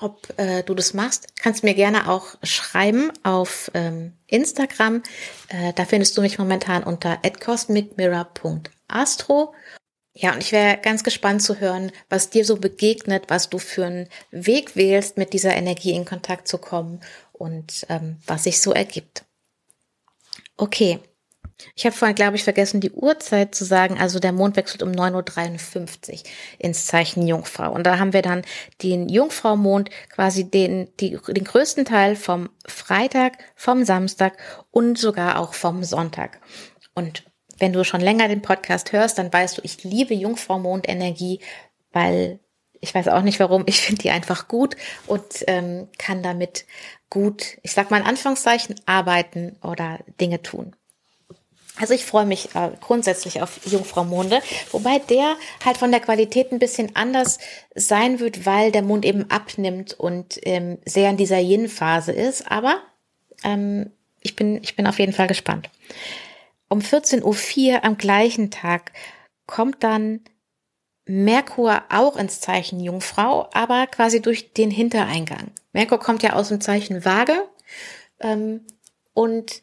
ob 0.00 0.32
äh, 0.38 0.62
du 0.62 0.74
das 0.74 0.94
machst. 0.94 1.34
Kannst 1.36 1.64
mir 1.64 1.74
gerne 1.74 2.08
auch 2.08 2.36
schreiben 2.42 3.10
auf 3.24 3.70
ähm, 3.74 4.12
Instagram. 4.26 5.02
Äh, 5.48 5.72
da 5.72 5.84
findest 5.84 6.16
du 6.16 6.22
mich 6.22 6.38
momentan 6.38 6.84
unter 6.84 7.18
@cosmicmirror.art 7.40 8.75
Astro. 8.88 9.54
Ja, 10.18 10.32
und 10.32 10.42
ich 10.42 10.50
wäre 10.50 10.78
ganz 10.78 11.04
gespannt 11.04 11.42
zu 11.42 11.60
hören, 11.60 11.92
was 12.08 12.30
dir 12.30 12.44
so 12.46 12.56
begegnet, 12.56 13.24
was 13.28 13.50
du 13.50 13.58
für 13.58 13.84
einen 13.84 14.08
Weg 14.30 14.74
wählst, 14.74 15.18
mit 15.18 15.34
dieser 15.34 15.54
Energie 15.54 15.92
in 15.92 16.06
Kontakt 16.06 16.48
zu 16.48 16.56
kommen 16.56 17.00
und 17.32 17.84
ähm, 17.90 18.16
was 18.26 18.44
sich 18.44 18.62
so 18.62 18.72
ergibt. 18.72 19.26
Okay. 20.56 21.00
Ich 21.74 21.86
habe 21.86 21.96
vorhin, 21.96 22.14
glaube 22.14 22.36
ich, 22.36 22.44
vergessen, 22.44 22.80
die 22.80 22.90
Uhrzeit 22.90 23.54
zu 23.54 23.64
sagen. 23.64 23.98
Also 23.98 24.18
der 24.18 24.32
Mond 24.32 24.56
wechselt 24.56 24.82
um 24.82 24.90
9.53 24.90 26.12
Uhr 26.12 26.20
ins 26.58 26.86
Zeichen 26.86 27.26
Jungfrau. 27.26 27.72
Und 27.72 27.84
da 27.84 27.98
haben 27.98 28.12
wir 28.12 28.20
dann 28.22 28.42
den 28.82 29.08
Jungfrau-Mond, 29.08 29.90
quasi 30.10 30.50
den, 30.50 30.88
die, 31.00 31.18
den 31.28 31.44
größten 31.44 31.86
Teil 31.86 32.14
vom 32.16 32.50
Freitag, 32.66 33.38
vom 33.54 33.84
Samstag 33.84 34.36
und 34.70 34.98
sogar 34.98 35.38
auch 35.38 35.54
vom 35.54 35.82
Sonntag. 35.82 36.40
Und 36.94 37.24
wenn 37.58 37.72
du 37.72 37.84
schon 37.84 38.00
länger 38.00 38.28
den 38.28 38.42
Podcast 38.42 38.92
hörst, 38.92 39.18
dann 39.18 39.32
weißt 39.32 39.58
du, 39.58 39.62
ich 39.64 39.84
liebe 39.84 40.14
Jungfrau 40.14 40.58
Mondenergie, 40.58 41.40
weil 41.92 42.38
ich 42.80 42.94
weiß 42.94 43.08
auch 43.08 43.22
nicht 43.22 43.40
warum, 43.40 43.64
ich 43.66 43.80
finde 43.80 44.02
die 44.02 44.10
einfach 44.10 44.48
gut 44.48 44.76
und 45.06 45.24
ähm, 45.46 45.88
kann 45.98 46.22
damit 46.22 46.66
gut, 47.10 47.58
ich 47.62 47.72
sag 47.72 47.90
mal 47.90 48.00
in 48.00 48.06
Anführungszeichen, 48.06 48.76
arbeiten 48.86 49.56
oder 49.62 49.98
Dinge 50.20 50.42
tun. 50.42 50.74
Also 51.78 51.92
ich 51.92 52.06
freue 52.06 52.24
mich 52.24 52.54
äh, 52.54 52.70
grundsätzlich 52.80 53.42
auf 53.42 53.60
Jungfrau 53.66 54.04
Monde, 54.04 54.40
wobei 54.70 54.98
der 54.98 55.36
halt 55.64 55.76
von 55.76 55.90
der 55.90 56.00
Qualität 56.00 56.50
ein 56.50 56.58
bisschen 56.58 56.96
anders 56.96 57.38
sein 57.74 58.18
wird, 58.18 58.46
weil 58.46 58.72
der 58.72 58.82
Mond 58.82 59.04
eben 59.04 59.30
abnimmt 59.30 59.92
und 59.92 60.38
ähm, 60.42 60.78
sehr 60.86 61.10
in 61.10 61.18
dieser 61.18 61.38
Yin-Phase 61.38 62.12
ist. 62.12 62.50
Aber 62.50 62.80
ähm, 63.44 63.90
ich 64.22 64.36
bin 64.36 64.62
ich 64.62 64.74
bin 64.74 64.86
auf 64.86 64.98
jeden 64.98 65.12
Fall 65.12 65.26
gespannt. 65.26 65.68
Um 66.68 66.80
14.04 66.80 67.72
Uhr 67.74 67.84
am 67.84 67.96
gleichen 67.96 68.50
Tag 68.50 68.92
kommt 69.46 69.82
dann 69.82 70.20
Merkur 71.04 71.82
auch 71.88 72.16
ins 72.16 72.40
Zeichen 72.40 72.80
Jungfrau, 72.80 73.48
aber 73.52 73.86
quasi 73.86 74.20
durch 74.20 74.52
den 74.52 74.72
Hintereingang. 74.72 75.52
Merkur 75.72 75.98
kommt 75.98 76.22
ja 76.24 76.32
aus 76.32 76.48
dem 76.48 76.60
Zeichen 76.60 77.04
Waage 77.04 77.48
ähm, 78.18 78.66
und 79.14 79.62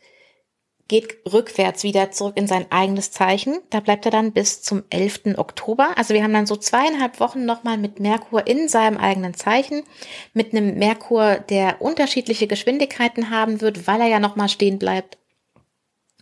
geht 0.87 1.17
rückwärts 1.31 1.83
wieder 1.83 2.11
zurück 2.11 2.37
in 2.37 2.47
sein 2.47 2.71
eigenes 2.71 3.11
Zeichen. 3.11 3.59
Da 3.69 3.79
bleibt 3.79 4.05
er 4.05 4.11
dann 4.11 4.31
bis 4.31 4.61
zum 4.61 4.83
11. 4.89 5.37
Oktober. 5.37 5.97
Also 5.97 6.13
wir 6.13 6.23
haben 6.23 6.33
dann 6.33 6.45
so 6.45 6.55
zweieinhalb 6.55 7.19
Wochen 7.19 7.45
nochmal 7.45 7.77
mit 7.77 7.99
Merkur 7.99 8.47
in 8.47 8.69
seinem 8.69 8.97
eigenen 8.97 9.33
Zeichen, 9.33 9.83
mit 10.33 10.53
einem 10.53 10.77
Merkur, 10.77 11.37
der 11.37 11.81
unterschiedliche 11.81 12.47
Geschwindigkeiten 12.47 13.29
haben 13.29 13.59
wird, 13.59 13.87
weil 13.87 14.01
er 14.01 14.07
ja 14.07 14.19
nochmal 14.19 14.49
stehen 14.49 14.77
bleibt. 14.77 15.17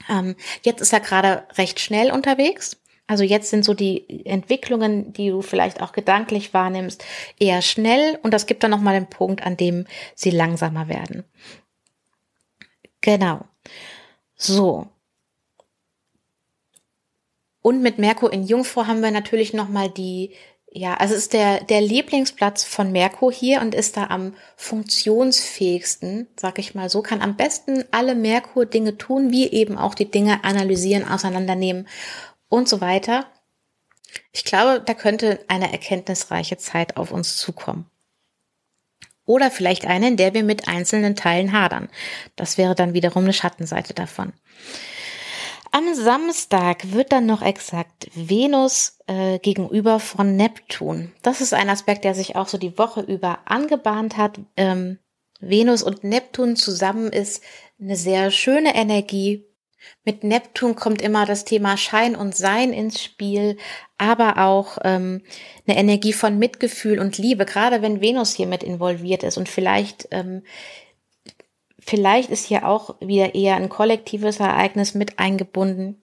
Ähm, 0.09 0.35
jetzt 0.63 0.81
ist 0.81 0.93
er 0.93 0.99
gerade 0.99 1.43
recht 1.57 1.79
schnell 1.79 2.11
unterwegs. 2.11 2.77
Also 3.07 3.23
jetzt 3.23 3.49
sind 3.49 3.65
so 3.65 3.73
die 3.73 4.25
Entwicklungen, 4.25 5.11
die 5.11 5.29
du 5.29 5.41
vielleicht 5.41 5.81
auch 5.81 5.91
gedanklich 5.91 6.53
wahrnimmst, 6.53 7.03
eher 7.39 7.61
schnell 7.61 8.17
und 8.23 8.33
das 8.33 8.45
gibt 8.45 8.63
dann 8.63 8.71
nochmal 8.71 8.93
den 8.93 9.09
Punkt, 9.09 9.43
an 9.43 9.57
dem 9.57 9.85
sie 10.15 10.29
langsamer 10.29 10.87
werden. 10.87 11.25
Genau. 13.01 13.41
So. 14.35 14.87
Und 17.61 17.81
mit 17.81 17.97
Merkur 17.97 18.31
in 18.31 18.45
Jungfrau 18.45 18.87
haben 18.87 19.01
wir 19.01 19.11
natürlich 19.11 19.53
nochmal 19.53 19.89
die, 19.89 20.33
ja, 20.73 20.93
also 20.95 21.15
ist 21.15 21.33
der, 21.33 21.61
der 21.65 21.81
Lieblingsplatz 21.81 22.63
von 22.63 22.93
Merkur 22.93 23.29
hier 23.31 23.59
und 23.59 23.75
ist 23.75 23.97
da 23.97 24.07
am 24.07 24.33
funktionsfähigsten, 24.55 26.27
sag 26.39 26.59
ich 26.59 26.73
mal 26.73 26.89
so, 26.89 27.01
kann 27.01 27.21
am 27.21 27.35
besten 27.35 27.83
alle 27.91 28.15
Merkur-Dinge 28.15 28.97
tun, 28.97 29.31
wie 29.31 29.51
eben 29.51 29.77
auch 29.77 29.95
die 29.95 30.09
Dinge 30.09 30.45
analysieren, 30.45 31.05
auseinandernehmen 31.05 31.89
und 32.47 32.69
so 32.69 32.79
weiter. 32.79 33.25
Ich 34.31 34.45
glaube, 34.45 34.81
da 34.85 34.93
könnte 34.93 35.43
eine 35.49 35.73
erkenntnisreiche 35.73 36.57
Zeit 36.57 36.95
auf 36.95 37.11
uns 37.11 37.35
zukommen. 37.35 37.85
Oder 39.25 39.51
vielleicht 39.51 39.85
eine, 39.85 40.07
in 40.07 40.17
der 40.17 40.33
wir 40.33 40.43
mit 40.43 40.69
einzelnen 40.69 41.17
Teilen 41.17 41.51
hadern. 41.51 41.89
Das 42.37 42.57
wäre 42.57 42.75
dann 42.75 42.93
wiederum 42.93 43.23
eine 43.23 43.33
Schattenseite 43.33 43.93
davon. 43.93 44.31
Am 45.73 45.93
Samstag 45.93 46.91
wird 46.91 47.13
dann 47.13 47.25
noch 47.25 47.41
exakt 47.41 48.09
Venus 48.13 48.99
äh, 49.07 49.39
gegenüber 49.39 50.01
von 50.01 50.35
Neptun. 50.35 51.13
Das 51.21 51.39
ist 51.39 51.53
ein 51.53 51.69
Aspekt, 51.69 52.03
der 52.03 52.13
sich 52.13 52.35
auch 52.35 52.49
so 52.49 52.57
die 52.57 52.77
Woche 52.77 52.99
über 52.99 53.39
angebahnt 53.45 54.17
hat. 54.17 54.39
Ähm, 54.57 54.99
Venus 55.39 55.81
und 55.81 56.03
Neptun 56.03 56.57
zusammen 56.57 57.09
ist 57.09 57.41
eine 57.79 57.95
sehr 57.95 58.31
schöne 58.31 58.75
Energie. 58.75 59.45
Mit 60.03 60.25
Neptun 60.25 60.75
kommt 60.75 61.01
immer 61.01 61.25
das 61.25 61.45
Thema 61.45 61.77
Schein 61.77 62.17
und 62.17 62.35
Sein 62.35 62.73
ins 62.73 63.01
Spiel, 63.01 63.57
aber 63.97 64.39
auch 64.39 64.77
ähm, 64.83 65.23
eine 65.65 65.77
Energie 65.77 66.13
von 66.13 66.37
Mitgefühl 66.37 66.99
und 66.99 67.17
Liebe, 67.17 67.45
gerade 67.45 67.81
wenn 67.81 68.01
Venus 68.01 68.33
hier 68.35 68.47
mit 68.47 68.61
involviert 68.61 69.23
ist 69.23 69.37
und 69.37 69.47
vielleicht 69.47 70.09
ähm, 70.11 70.43
Vielleicht 71.81 72.29
ist 72.29 72.45
hier 72.45 72.67
auch 72.67 72.95
wieder 73.01 73.35
eher 73.35 73.55
ein 73.55 73.69
kollektives 73.69 74.39
Ereignis 74.39 74.93
mit 74.93 75.19
eingebunden. 75.19 76.01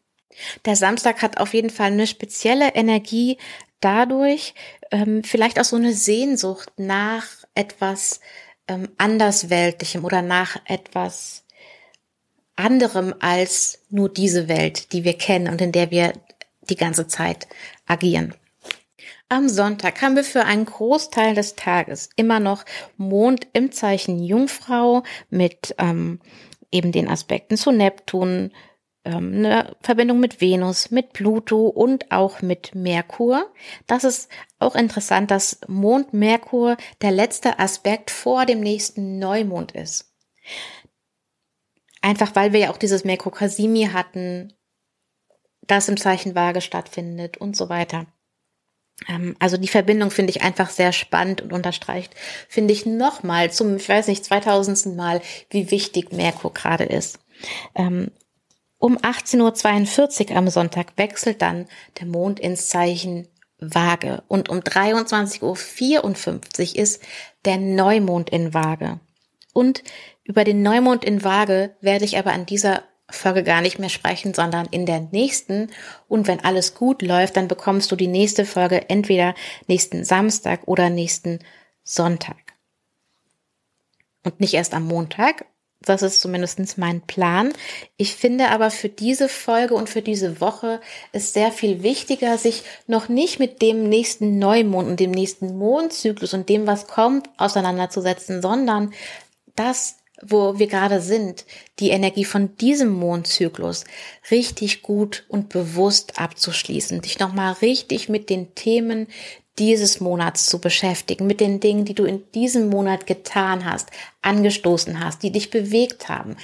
Der 0.65 0.77
Samstag 0.77 1.23
hat 1.23 1.39
auf 1.39 1.55
jeden 1.55 1.71
Fall 1.71 1.93
eine 1.93 2.07
spezielle 2.07 2.75
Energie 2.75 3.39
dadurch, 3.81 4.55
ähm, 4.91 5.23
vielleicht 5.25 5.59
auch 5.59 5.65
so 5.65 5.77
eine 5.77 5.93
Sehnsucht 5.93 6.71
nach 6.77 7.25
etwas 7.55 8.21
ähm, 8.67 8.89
andersweltlichem 8.99 10.05
oder 10.05 10.21
nach 10.21 10.57
etwas 10.67 11.45
anderem 12.57 13.15
als 13.21 13.85
nur 13.89 14.09
diese 14.09 14.49
Welt, 14.49 14.93
die 14.93 15.05
wir 15.05 15.17
kennen 15.17 15.49
und 15.49 15.61
in 15.61 15.73
der 15.73 15.91
wir 15.91 16.13
die 16.69 16.77
ganze 16.77 17.07
Zeit 17.07 17.47
agieren. 17.87 18.35
Am 19.31 19.51
Sonntag 19.51 20.01
haben 20.01 20.17
wir 20.17 20.25
für 20.25 20.45
einen 20.45 20.65
Großteil 20.65 21.35
des 21.35 21.55
Tages 21.55 22.09
immer 22.17 22.41
noch 22.41 22.65
Mond 22.97 23.47
im 23.53 23.73
Zeichen 23.73 24.23
Jungfrau 24.23 25.03
mit 25.29 25.75
ähm, 25.77 26.21
eben 26.71 26.93
den 26.93 27.09
Aspekten 27.09 27.59
zu 27.59 27.71
Neptun, 27.71 28.53
ähm, 29.05 29.35
eine 29.35 29.77
Verbindung 29.83 30.19
mit 30.19 30.41
Venus, 30.41 30.91
mit 30.91 31.13
Pluto 31.13 31.69
und 31.69 32.11
auch 32.11 32.41
mit 32.41 32.75
Merkur. 32.75 33.53
Das 33.87 34.05
ist 34.05 34.31
auch 34.59 34.75
interessant, 34.75 35.31
dass 35.31 35.61
Mond 35.69 36.15
Merkur 36.15 36.79
der 37.03 37.11
letzte 37.11 37.59
Aspekt 37.59 38.11
vor 38.11 38.47
dem 38.47 38.61
nächsten 38.61 39.19
Neumond 39.19 39.73
ist. 39.73 40.11
Einfach 42.01 42.35
weil 42.35 42.55
wir 42.55 42.61
ja 42.61 42.71
auch 42.71 42.79
dieses 42.79 43.05
Merkur 43.05 43.33
Kasimi 43.33 43.91
hatten, 43.93 44.55
das 45.63 45.91
im 45.91 45.99
Zeichen 45.99 46.35
Waage 46.35 46.63
stattfindet 46.63 47.37
und 47.37 47.57
so 47.57 47.69
weiter. 47.69 48.07
Ähm, 49.07 49.37
also 49.39 49.57
die 49.57 49.69
Verbindung 49.69 50.11
finde 50.11 50.31
ich 50.31 50.43
einfach 50.43 50.71
sehr 50.71 50.93
spannend 50.93 51.41
und 51.43 51.53
unterstreicht, 51.53 52.15
finde 52.49 52.73
ich 52.73 52.87
nochmal 52.87 53.53
zum, 53.53 53.77
ich 53.77 53.89
weiß 53.89 54.09
nicht, 54.09 54.25
2000. 54.25 54.97
Mal, 54.97 55.21
wie 55.51 55.71
wichtig 55.71 56.13
Merkur 56.13 56.53
gerade 56.53 56.85
ist. 56.85 57.19
Ähm, 57.75 58.11
um 58.79 58.97
18.42 58.97 60.31
Uhr 60.31 60.37
am 60.37 60.49
Sonntag 60.49 60.93
wechselt 60.97 61.43
dann 61.43 61.67
der 62.01 62.07
Mond 62.07 62.41
ins 62.41 62.69
Zeichen 62.69 63.29
Waage 63.61 64.23
und 64.29 64.49
um 64.49 64.59
23.54 64.59 65.43
Uhr 65.43 66.79
ist 66.79 67.03
der 67.45 67.59
Neumond 67.59 68.31
in 68.31 68.55
Waage. 68.55 69.01
Und 69.53 69.83
über 70.23 70.45
den 70.45 70.63
Neumond 70.63 71.05
in 71.05 71.25
Waage 71.25 71.75
werde 71.81 72.05
ich 72.05 72.19
aber 72.19 72.33
an 72.33 72.47
dieser 72.47 72.85
Folge 73.11 73.43
gar 73.43 73.63
nicht 73.63 73.79
mehr 73.79 73.89
sprechen, 73.89 74.35
sondern 74.35 74.67
in 74.71 74.87
der 74.87 75.01
nächsten. 75.01 75.71
Und 76.09 76.29
wenn 76.29 76.45
alles 76.45 76.75
gut 76.75 77.03
läuft, 77.03 77.37
dann 77.37 77.49
bekommst 77.49 77.91
du 77.91 77.97
die 77.97 78.07
nächste 78.07 78.45
Folge 78.45 78.89
entweder 78.91 79.35
nächsten 79.67 80.05
Samstag 80.05 80.61
oder 80.67 80.91
nächsten 80.91 81.39
Sonntag. 81.83 82.37
Und 84.25 84.41
nicht 84.41 84.55
erst 84.55 84.75
am 84.75 84.85
Montag. 84.85 85.47
Das 85.81 86.03
ist 86.03 86.21
zumindest 86.21 86.77
mein 86.77 87.03
Plan. 87.03 87.53
Ich 87.97 88.17
finde 88.17 88.49
aber 88.49 88.71
für 88.71 88.89
diese 88.89 89.29
Folge 89.29 89.75
und 89.75 89.89
für 89.89 90.03
diese 90.03 90.41
Woche 90.41 90.81
ist 91.13 91.35
sehr 91.35 91.53
viel 91.53 91.85
wichtiger, 91.85 92.37
sich 92.37 92.65
noch 92.89 93.09
nicht 93.09 93.39
mit 93.39 93.63
dem 93.63 93.89
nächsten 93.89 94.39
Neumond 94.41 94.89
und 94.89 95.01
dem 95.01 95.13
nächsten 95.13 95.57
Mondzyklus 95.57 96.35
und 96.35 96.49
dem, 96.49 96.67
was 96.67 96.89
kommt, 96.89 97.31
auseinanderzusetzen, 97.37 98.43
sondern 98.43 98.93
das 99.55 99.99
wo 100.23 100.59
wir 100.59 100.67
gerade 100.67 101.01
sind, 101.01 101.45
die 101.79 101.91
Energie 101.91 102.25
von 102.25 102.57
diesem 102.57 102.91
Mondzyklus 102.91 103.85
richtig 104.31 104.83
gut 104.83 105.25
und 105.29 105.49
bewusst 105.49 106.19
abzuschließen, 106.19 107.01
dich 107.03 107.19
nochmal 107.19 107.53
richtig 107.55 108.09
mit 108.09 108.31
den 108.31 108.55
Themen 108.55 109.07
dieses 109.59 110.01
Monats 110.01 110.47
zu 110.47 110.61
beschäftigen, 110.61 111.27
mit 111.27 111.41
den 111.41 111.61
Dingen, 111.61 111.85
die 111.85 111.95
du 111.95 112.05
in 112.05 112.23
diesem 112.33 112.69
Monat 112.69 113.07
getan 113.07 113.65
hast, 113.65 113.91
angestoßen 114.23 115.01
hast, 115.05 115.23
die 115.23 115.33
dich 115.33 115.51
bewegt 115.51 116.09
haben, 116.09 116.37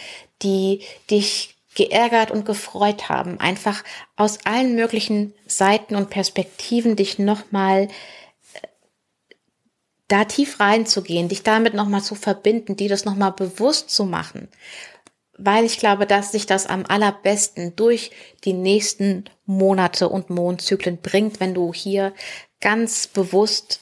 die 0.43 0.81
dich 1.11 1.55
geärgert 1.75 2.31
und 2.31 2.45
gefreut 2.45 3.09
haben, 3.09 3.41
einfach 3.41 3.83
aus 4.17 4.39
allen 4.45 4.77
möglichen 4.77 5.33
Seiten 5.47 5.97
und 5.97 6.11
Perspektiven 6.11 6.97
dich 6.97 7.19
nochmal 7.19 7.89
da 10.09 10.25
tief 10.25 10.61
reinzugehen, 10.61 11.29
dich 11.29 11.43
damit 11.43 11.75
nochmal 11.75 12.03
zu 12.03 12.15
verbinden, 12.15 12.77
dir 12.77 12.89
das 12.89 13.05
nochmal 13.05 13.33
bewusst 13.33 13.91
zu 13.91 14.05
machen, 14.05 14.49
weil 15.37 15.65
ich 15.65 15.79
glaube, 15.79 16.07
dass 16.07 16.33
sich 16.33 16.47
das 16.47 16.67
am 16.67 16.85
allerbesten 16.87 17.75
durch 17.77 18.11
die 18.45 18.53
nächsten 18.53 19.25
Monate 19.47 20.09
und 20.09 20.31
Mondzyklen 20.31 20.99
bringt, 20.99 21.41
wenn 21.41 21.55
du 21.55 21.73
hier 21.73 22.13
ganz 22.61 23.07
bewusst 23.07 23.81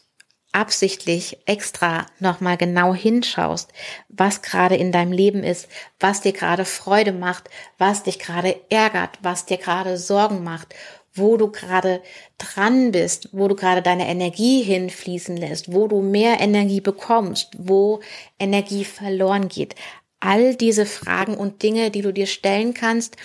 absichtlich 0.53 1.39
extra 1.47 2.07
nochmal 2.19 2.59
genau 2.59 2.95
hinschaust, 2.95 3.73
was 4.09 4.43
gerade 4.43 4.77
in 4.77 4.93
deinem 4.93 5.13
Leben 5.13 5.43
ist, 5.43 5.69
was 5.99 6.21
dir 6.21 6.33
gerade 6.33 6.67
Freude 6.67 7.13
macht, 7.13 7.49
was 7.79 8.03
dich 8.03 8.19
gerade 8.19 8.61
ärgert, 8.69 9.19
was 9.23 9.47
dir 9.47 9.57
gerade 9.57 9.97
Sorgen 9.97 10.45
macht 10.45 10.75
wo 11.15 11.37
du 11.37 11.51
gerade 11.51 12.03
dran 12.39 12.93
bist, 12.93 13.29
wo 13.33 13.49
du 13.49 13.55
gerade 13.55 13.83
deine 13.83 14.09
Energie 14.09 14.63
hinfließen 14.63 15.37
lässt, 15.37 15.73
wo 15.73 15.89
du 15.89 16.01
mehr 16.01 16.41
Energie 16.41 16.81
bekommst, 16.81 17.51
wo 17.59 18.01
Energie 18.39 18.85
verloren 18.85 19.49
geht. 19.49 19.75
All 20.21 20.55
diese 20.55 20.87
Fragen 20.87 21.37
und 21.37 21.63
Dinge, 21.63 21.91
die 21.91 22.03
du 22.03 22.13
dir 22.13 22.27
stellen 22.27 22.75
kannst, 22.75 23.17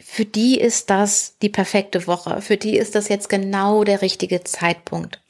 für 0.00 0.24
die 0.24 0.58
ist 0.58 0.90
das 0.90 1.36
die 1.42 1.48
perfekte 1.48 2.06
Woche. 2.06 2.40
Für 2.40 2.56
die 2.56 2.76
ist 2.76 2.94
das 2.94 3.08
jetzt 3.08 3.28
genau 3.28 3.84
der 3.84 4.00
richtige 4.00 4.42
Zeitpunkt. 4.42 5.20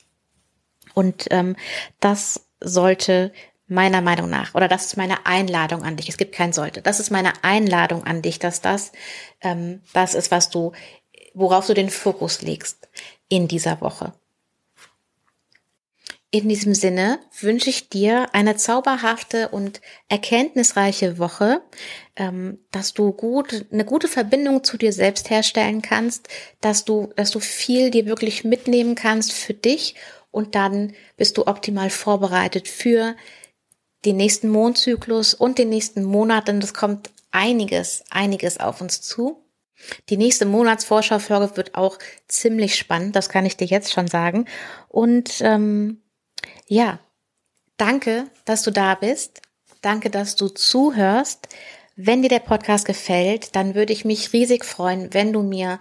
Und 0.95 1.27
ähm, 1.31 1.57
das 2.01 2.49
sollte 2.61 3.33
meiner 3.67 4.01
Meinung 4.01 4.31
nach, 4.31 4.55
oder 4.55 4.67
das 4.67 4.87
ist 4.87 4.97
meine 4.97 5.27
Einladung 5.27 5.83
an 5.83 5.97
dich. 5.97 6.09
Es 6.09 6.17
gibt 6.17 6.35
kein 6.35 6.53
sollte. 6.53 6.81
Das 6.81 7.01
ist 7.01 7.11
meine 7.11 7.33
Einladung 7.43 8.05
an 8.05 8.23
dich, 8.23 8.39
dass 8.39 8.61
das 8.63 8.93
ähm, 9.43 9.83
das 9.93 10.15
ist, 10.15 10.31
was 10.31 10.49
du 10.49 10.73
worauf 11.35 11.67
du 11.67 11.75
den 11.75 11.91
Fokus 11.91 12.43
legst 12.43 12.89
in 13.29 13.49
dieser 13.49 13.81
Woche. 13.81 14.13
In 16.31 16.47
diesem 16.47 16.75
Sinne 16.75 17.21
wünsche 17.41 17.71
ich 17.71 17.89
dir 17.89 18.35
eine 18.35 18.57
zauberhafte 18.57 19.49
und 19.49 19.81
erkenntnisreiche 20.09 21.17
Woche, 21.19 21.63
ähm, 22.17 22.59
dass 22.71 22.93
du 22.93 23.13
gut, 23.13 23.65
eine 23.73 23.87
gute 23.87 24.09
Verbindung 24.09 24.63
zu 24.63 24.77
dir 24.77 24.93
selbst 24.93 25.31
herstellen 25.31 25.81
kannst, 25.81 26.29
dass 26.61 26.85
du, 26.85 27.11
dass 27.17 27.31
du 27.31 27.41
viel 27.41 27.91
dir 27.91 28.05
wirklich 28.05 28.45
mitnehmen 28.45 28.95
kannst 28.95 29.33
für 29.33 29.55
dich 29.55 29.95
und 30.31 30.55
dann 30.55 30.93
bist 31.17 31.39
du 31.39 31.47
optimal 31.47 31.89
vorbereitet 31.89 32.69
für 32.69 33.17
den 34.05 34.19
nächsten 34.19 34.51
Mondzyklus 34.51 35.33
und 35.33 35.57
den 35.57 35.71
nächsten 35.71 36.05
Monat, 36.05 36.49
denn 36.49 36.59
es 36.59 36.75
kommt 36.75 37.11
einiges, 37.31 38.05
einiges 38.11 38.61
auf 38.61 38.83
uns 38.83 39.01
zu. 39.01 39.43
Die 40.09 40.17
nächste 40.17 40.47
Monatsvorschau-Folge 40.47 41.57
wird 41.57 41.75
auch 41.75 41.99
ziemlich 42.27 42.77
spannend, 42.77 43.17
das 43.17 43.29
kann 43.29 43.47
ich 43.47 43.57
dir 43.57 43.67
jetzt 43.67 43.93
schon 43.93 44.09
sagen. 44.09 44.47
Und 44.89 45.41
ähm, 45.41 46.03
ja, 46.67 47.01
danke, 47.77 48.27
dass 48.45 48.63
du 48.63 48.71
da 48.71 48.95
bist. 48.95 49.41
Danke, 49.81 50.11
dass 50.11 50.37
du 50.37 50.49
zuhörst. 50.49 51.49
Wenn 51.95 52.23
dir 52.23 52.29
der 52.29 52.39
Podcast 52.39 52.85
gefällt, 52.85 53.57
dann 53.57 53.75
würde 53.75 53.93
ich 53.93 54.05
mich 54.05 54.33
riesig 54.33 54.65
freuen, 54.65 55.13
wenn 55.15 55.33
du 55.33 55.43
mir 55.43 55.81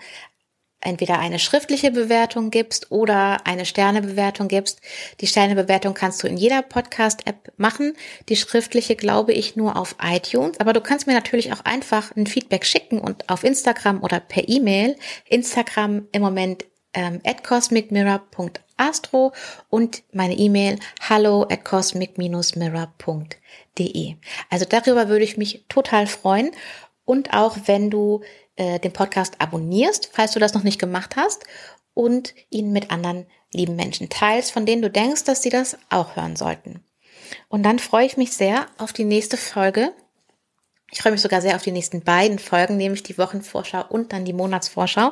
entweder 0.82 1.20
eine 1.20 1.40
schriftliche 1.40 1.92
Bewertung 1.92 2.52
gibst 2.52 2.92
oder 2.92 3.46
eine 3.46 3.66
Sternebewertung 3.66 4.48
gibst. 4.48 4.80
Die 5.22 5.28
Sternebewertung 5.28 5.94
kannst 5.94 6.24
du 6.24 6.28
in 6.28 6.38
jeder 6.38 6.62
Podcast-App 6.62 7.54
machen. 7.58 7.94
Die 8.30 8.36
schriftliche 8.36 8.96
glaube 8.96 9.34
ich 9.34 9.56
nur 9.56 9.76
auf 9.76 9.96
iTunes. 10.02 10.60
Aber 10.60 10.74
du 10.74 10.82
kannst 10.82 11.08
mir 11.08 11.14
natürlich 11.14 11.52
auch 11.52 11.66
einfach 11.66 12.16
ein 12.16 12.28
Feedback 12.28 12.66
schicken 12.66 13.00
und 13.00 13.28
auf 13.30 13.44
Instagram 13.44 14.04
oder 14.04 14.20
per 14.20 14.48
E-Mail. 14.48 14.96
Instagram 15.26 16.08
im 16.12 16.22
Moment 16.22 16.66
ähm, 16.94 17.22
at 17.26 17.44
cosmicmirror.astro 17.44 19.34
und 19.70 20.04
meine 20.14 20.36
E-Mail 20.36 20.80
hallo 21.02 21.48
at 21.50 21.66
cosmic-mirror.de. 21.66 24.16
Also 24.50 24.66
darüber 24.68 25.10
würde 25.10 25.26
ich 25.26 25.38
mich 25.38 25.66
total 25.70 26.08
freuen. 26.08 26.52
Und 27.04 27.34
auch 27.34 27.58
wenn 27.66 27.90
du 27.90 28.22
äh, 28.58 28.80
den 28.80 28.94
Podcast 28.94 29.40
abonnierst, 29.40 30.10
falls 30.12 30.34
du 30.34 30.40
das 30.40 30.54
noch 30.54 30.64
nicht 30.64 30.80
gemacht 30.80 31.16
hast, 31.16 31.46
und 31.94 32.36
ihn 32.50 32.72
mit 32.72 32.92
anderen 32.92 33.26
lieben 33.54 33.76
Menschen 33.76 34.10
teilst, 34.10 34.52
von 34.52 34.66
denen 34.66 34.82
du 34.82 34.90
denkst, 34.90 35.24
dass 35.24 35.42
sie 35.42 35.50
das 35.50 35.78
auch 35.90 36.16
hören 36.16 36.36
sollten. 36.36 36.84
Und 37.50 37.64
dann 37.64 37.80
freue 37.80 38.06
ich 38.06 38.18
mich 38.18 38.34
sehr 38.34 38.68
auf 38.78 38.94
die 38.94 39.04
nächste 39.04 39.38
Folge. 39.38 39.94
Ich 40.92 41.02
freue 41.02 41.12
mich 41.12 41.22
sogar 41.22 41.42
sehr 41.42 41.56
auf 41.56 41.64
die 41.64 41.72
nächsten 41.72 42.02
beiden 42.02 42.40
Folgen, 42.40 42.78
nämlich 42.78 43.04
die 43.04 43.18
Wochenvorschau 43.18 43.86
und 43.90 44.14
dann 44.14 44.26
die 44.26 44.34
Monatsvorschau. 44.34 45.12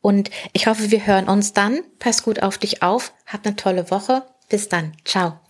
Und 0.00 0.30
ich 0.52 0.66
hoffe, 0.66 0.90
wir 0.90 1.06
hören 1.06 1.28
uns 1.28 1.52
dann. 1.52 1.80
Pass 1.98 2.22
gut 2.22 2.42
auf 2.42 2.58
dich 2.58 2.82
auf. 2.82 3.12
Hab 3.26 3.44
eine 3.44 3.56
tolle 3.56 3.90
Woche. 3.90 4.22
Bis 4.48 4.68
dann. 4.68 4.92
Ciao. 5.04 5.45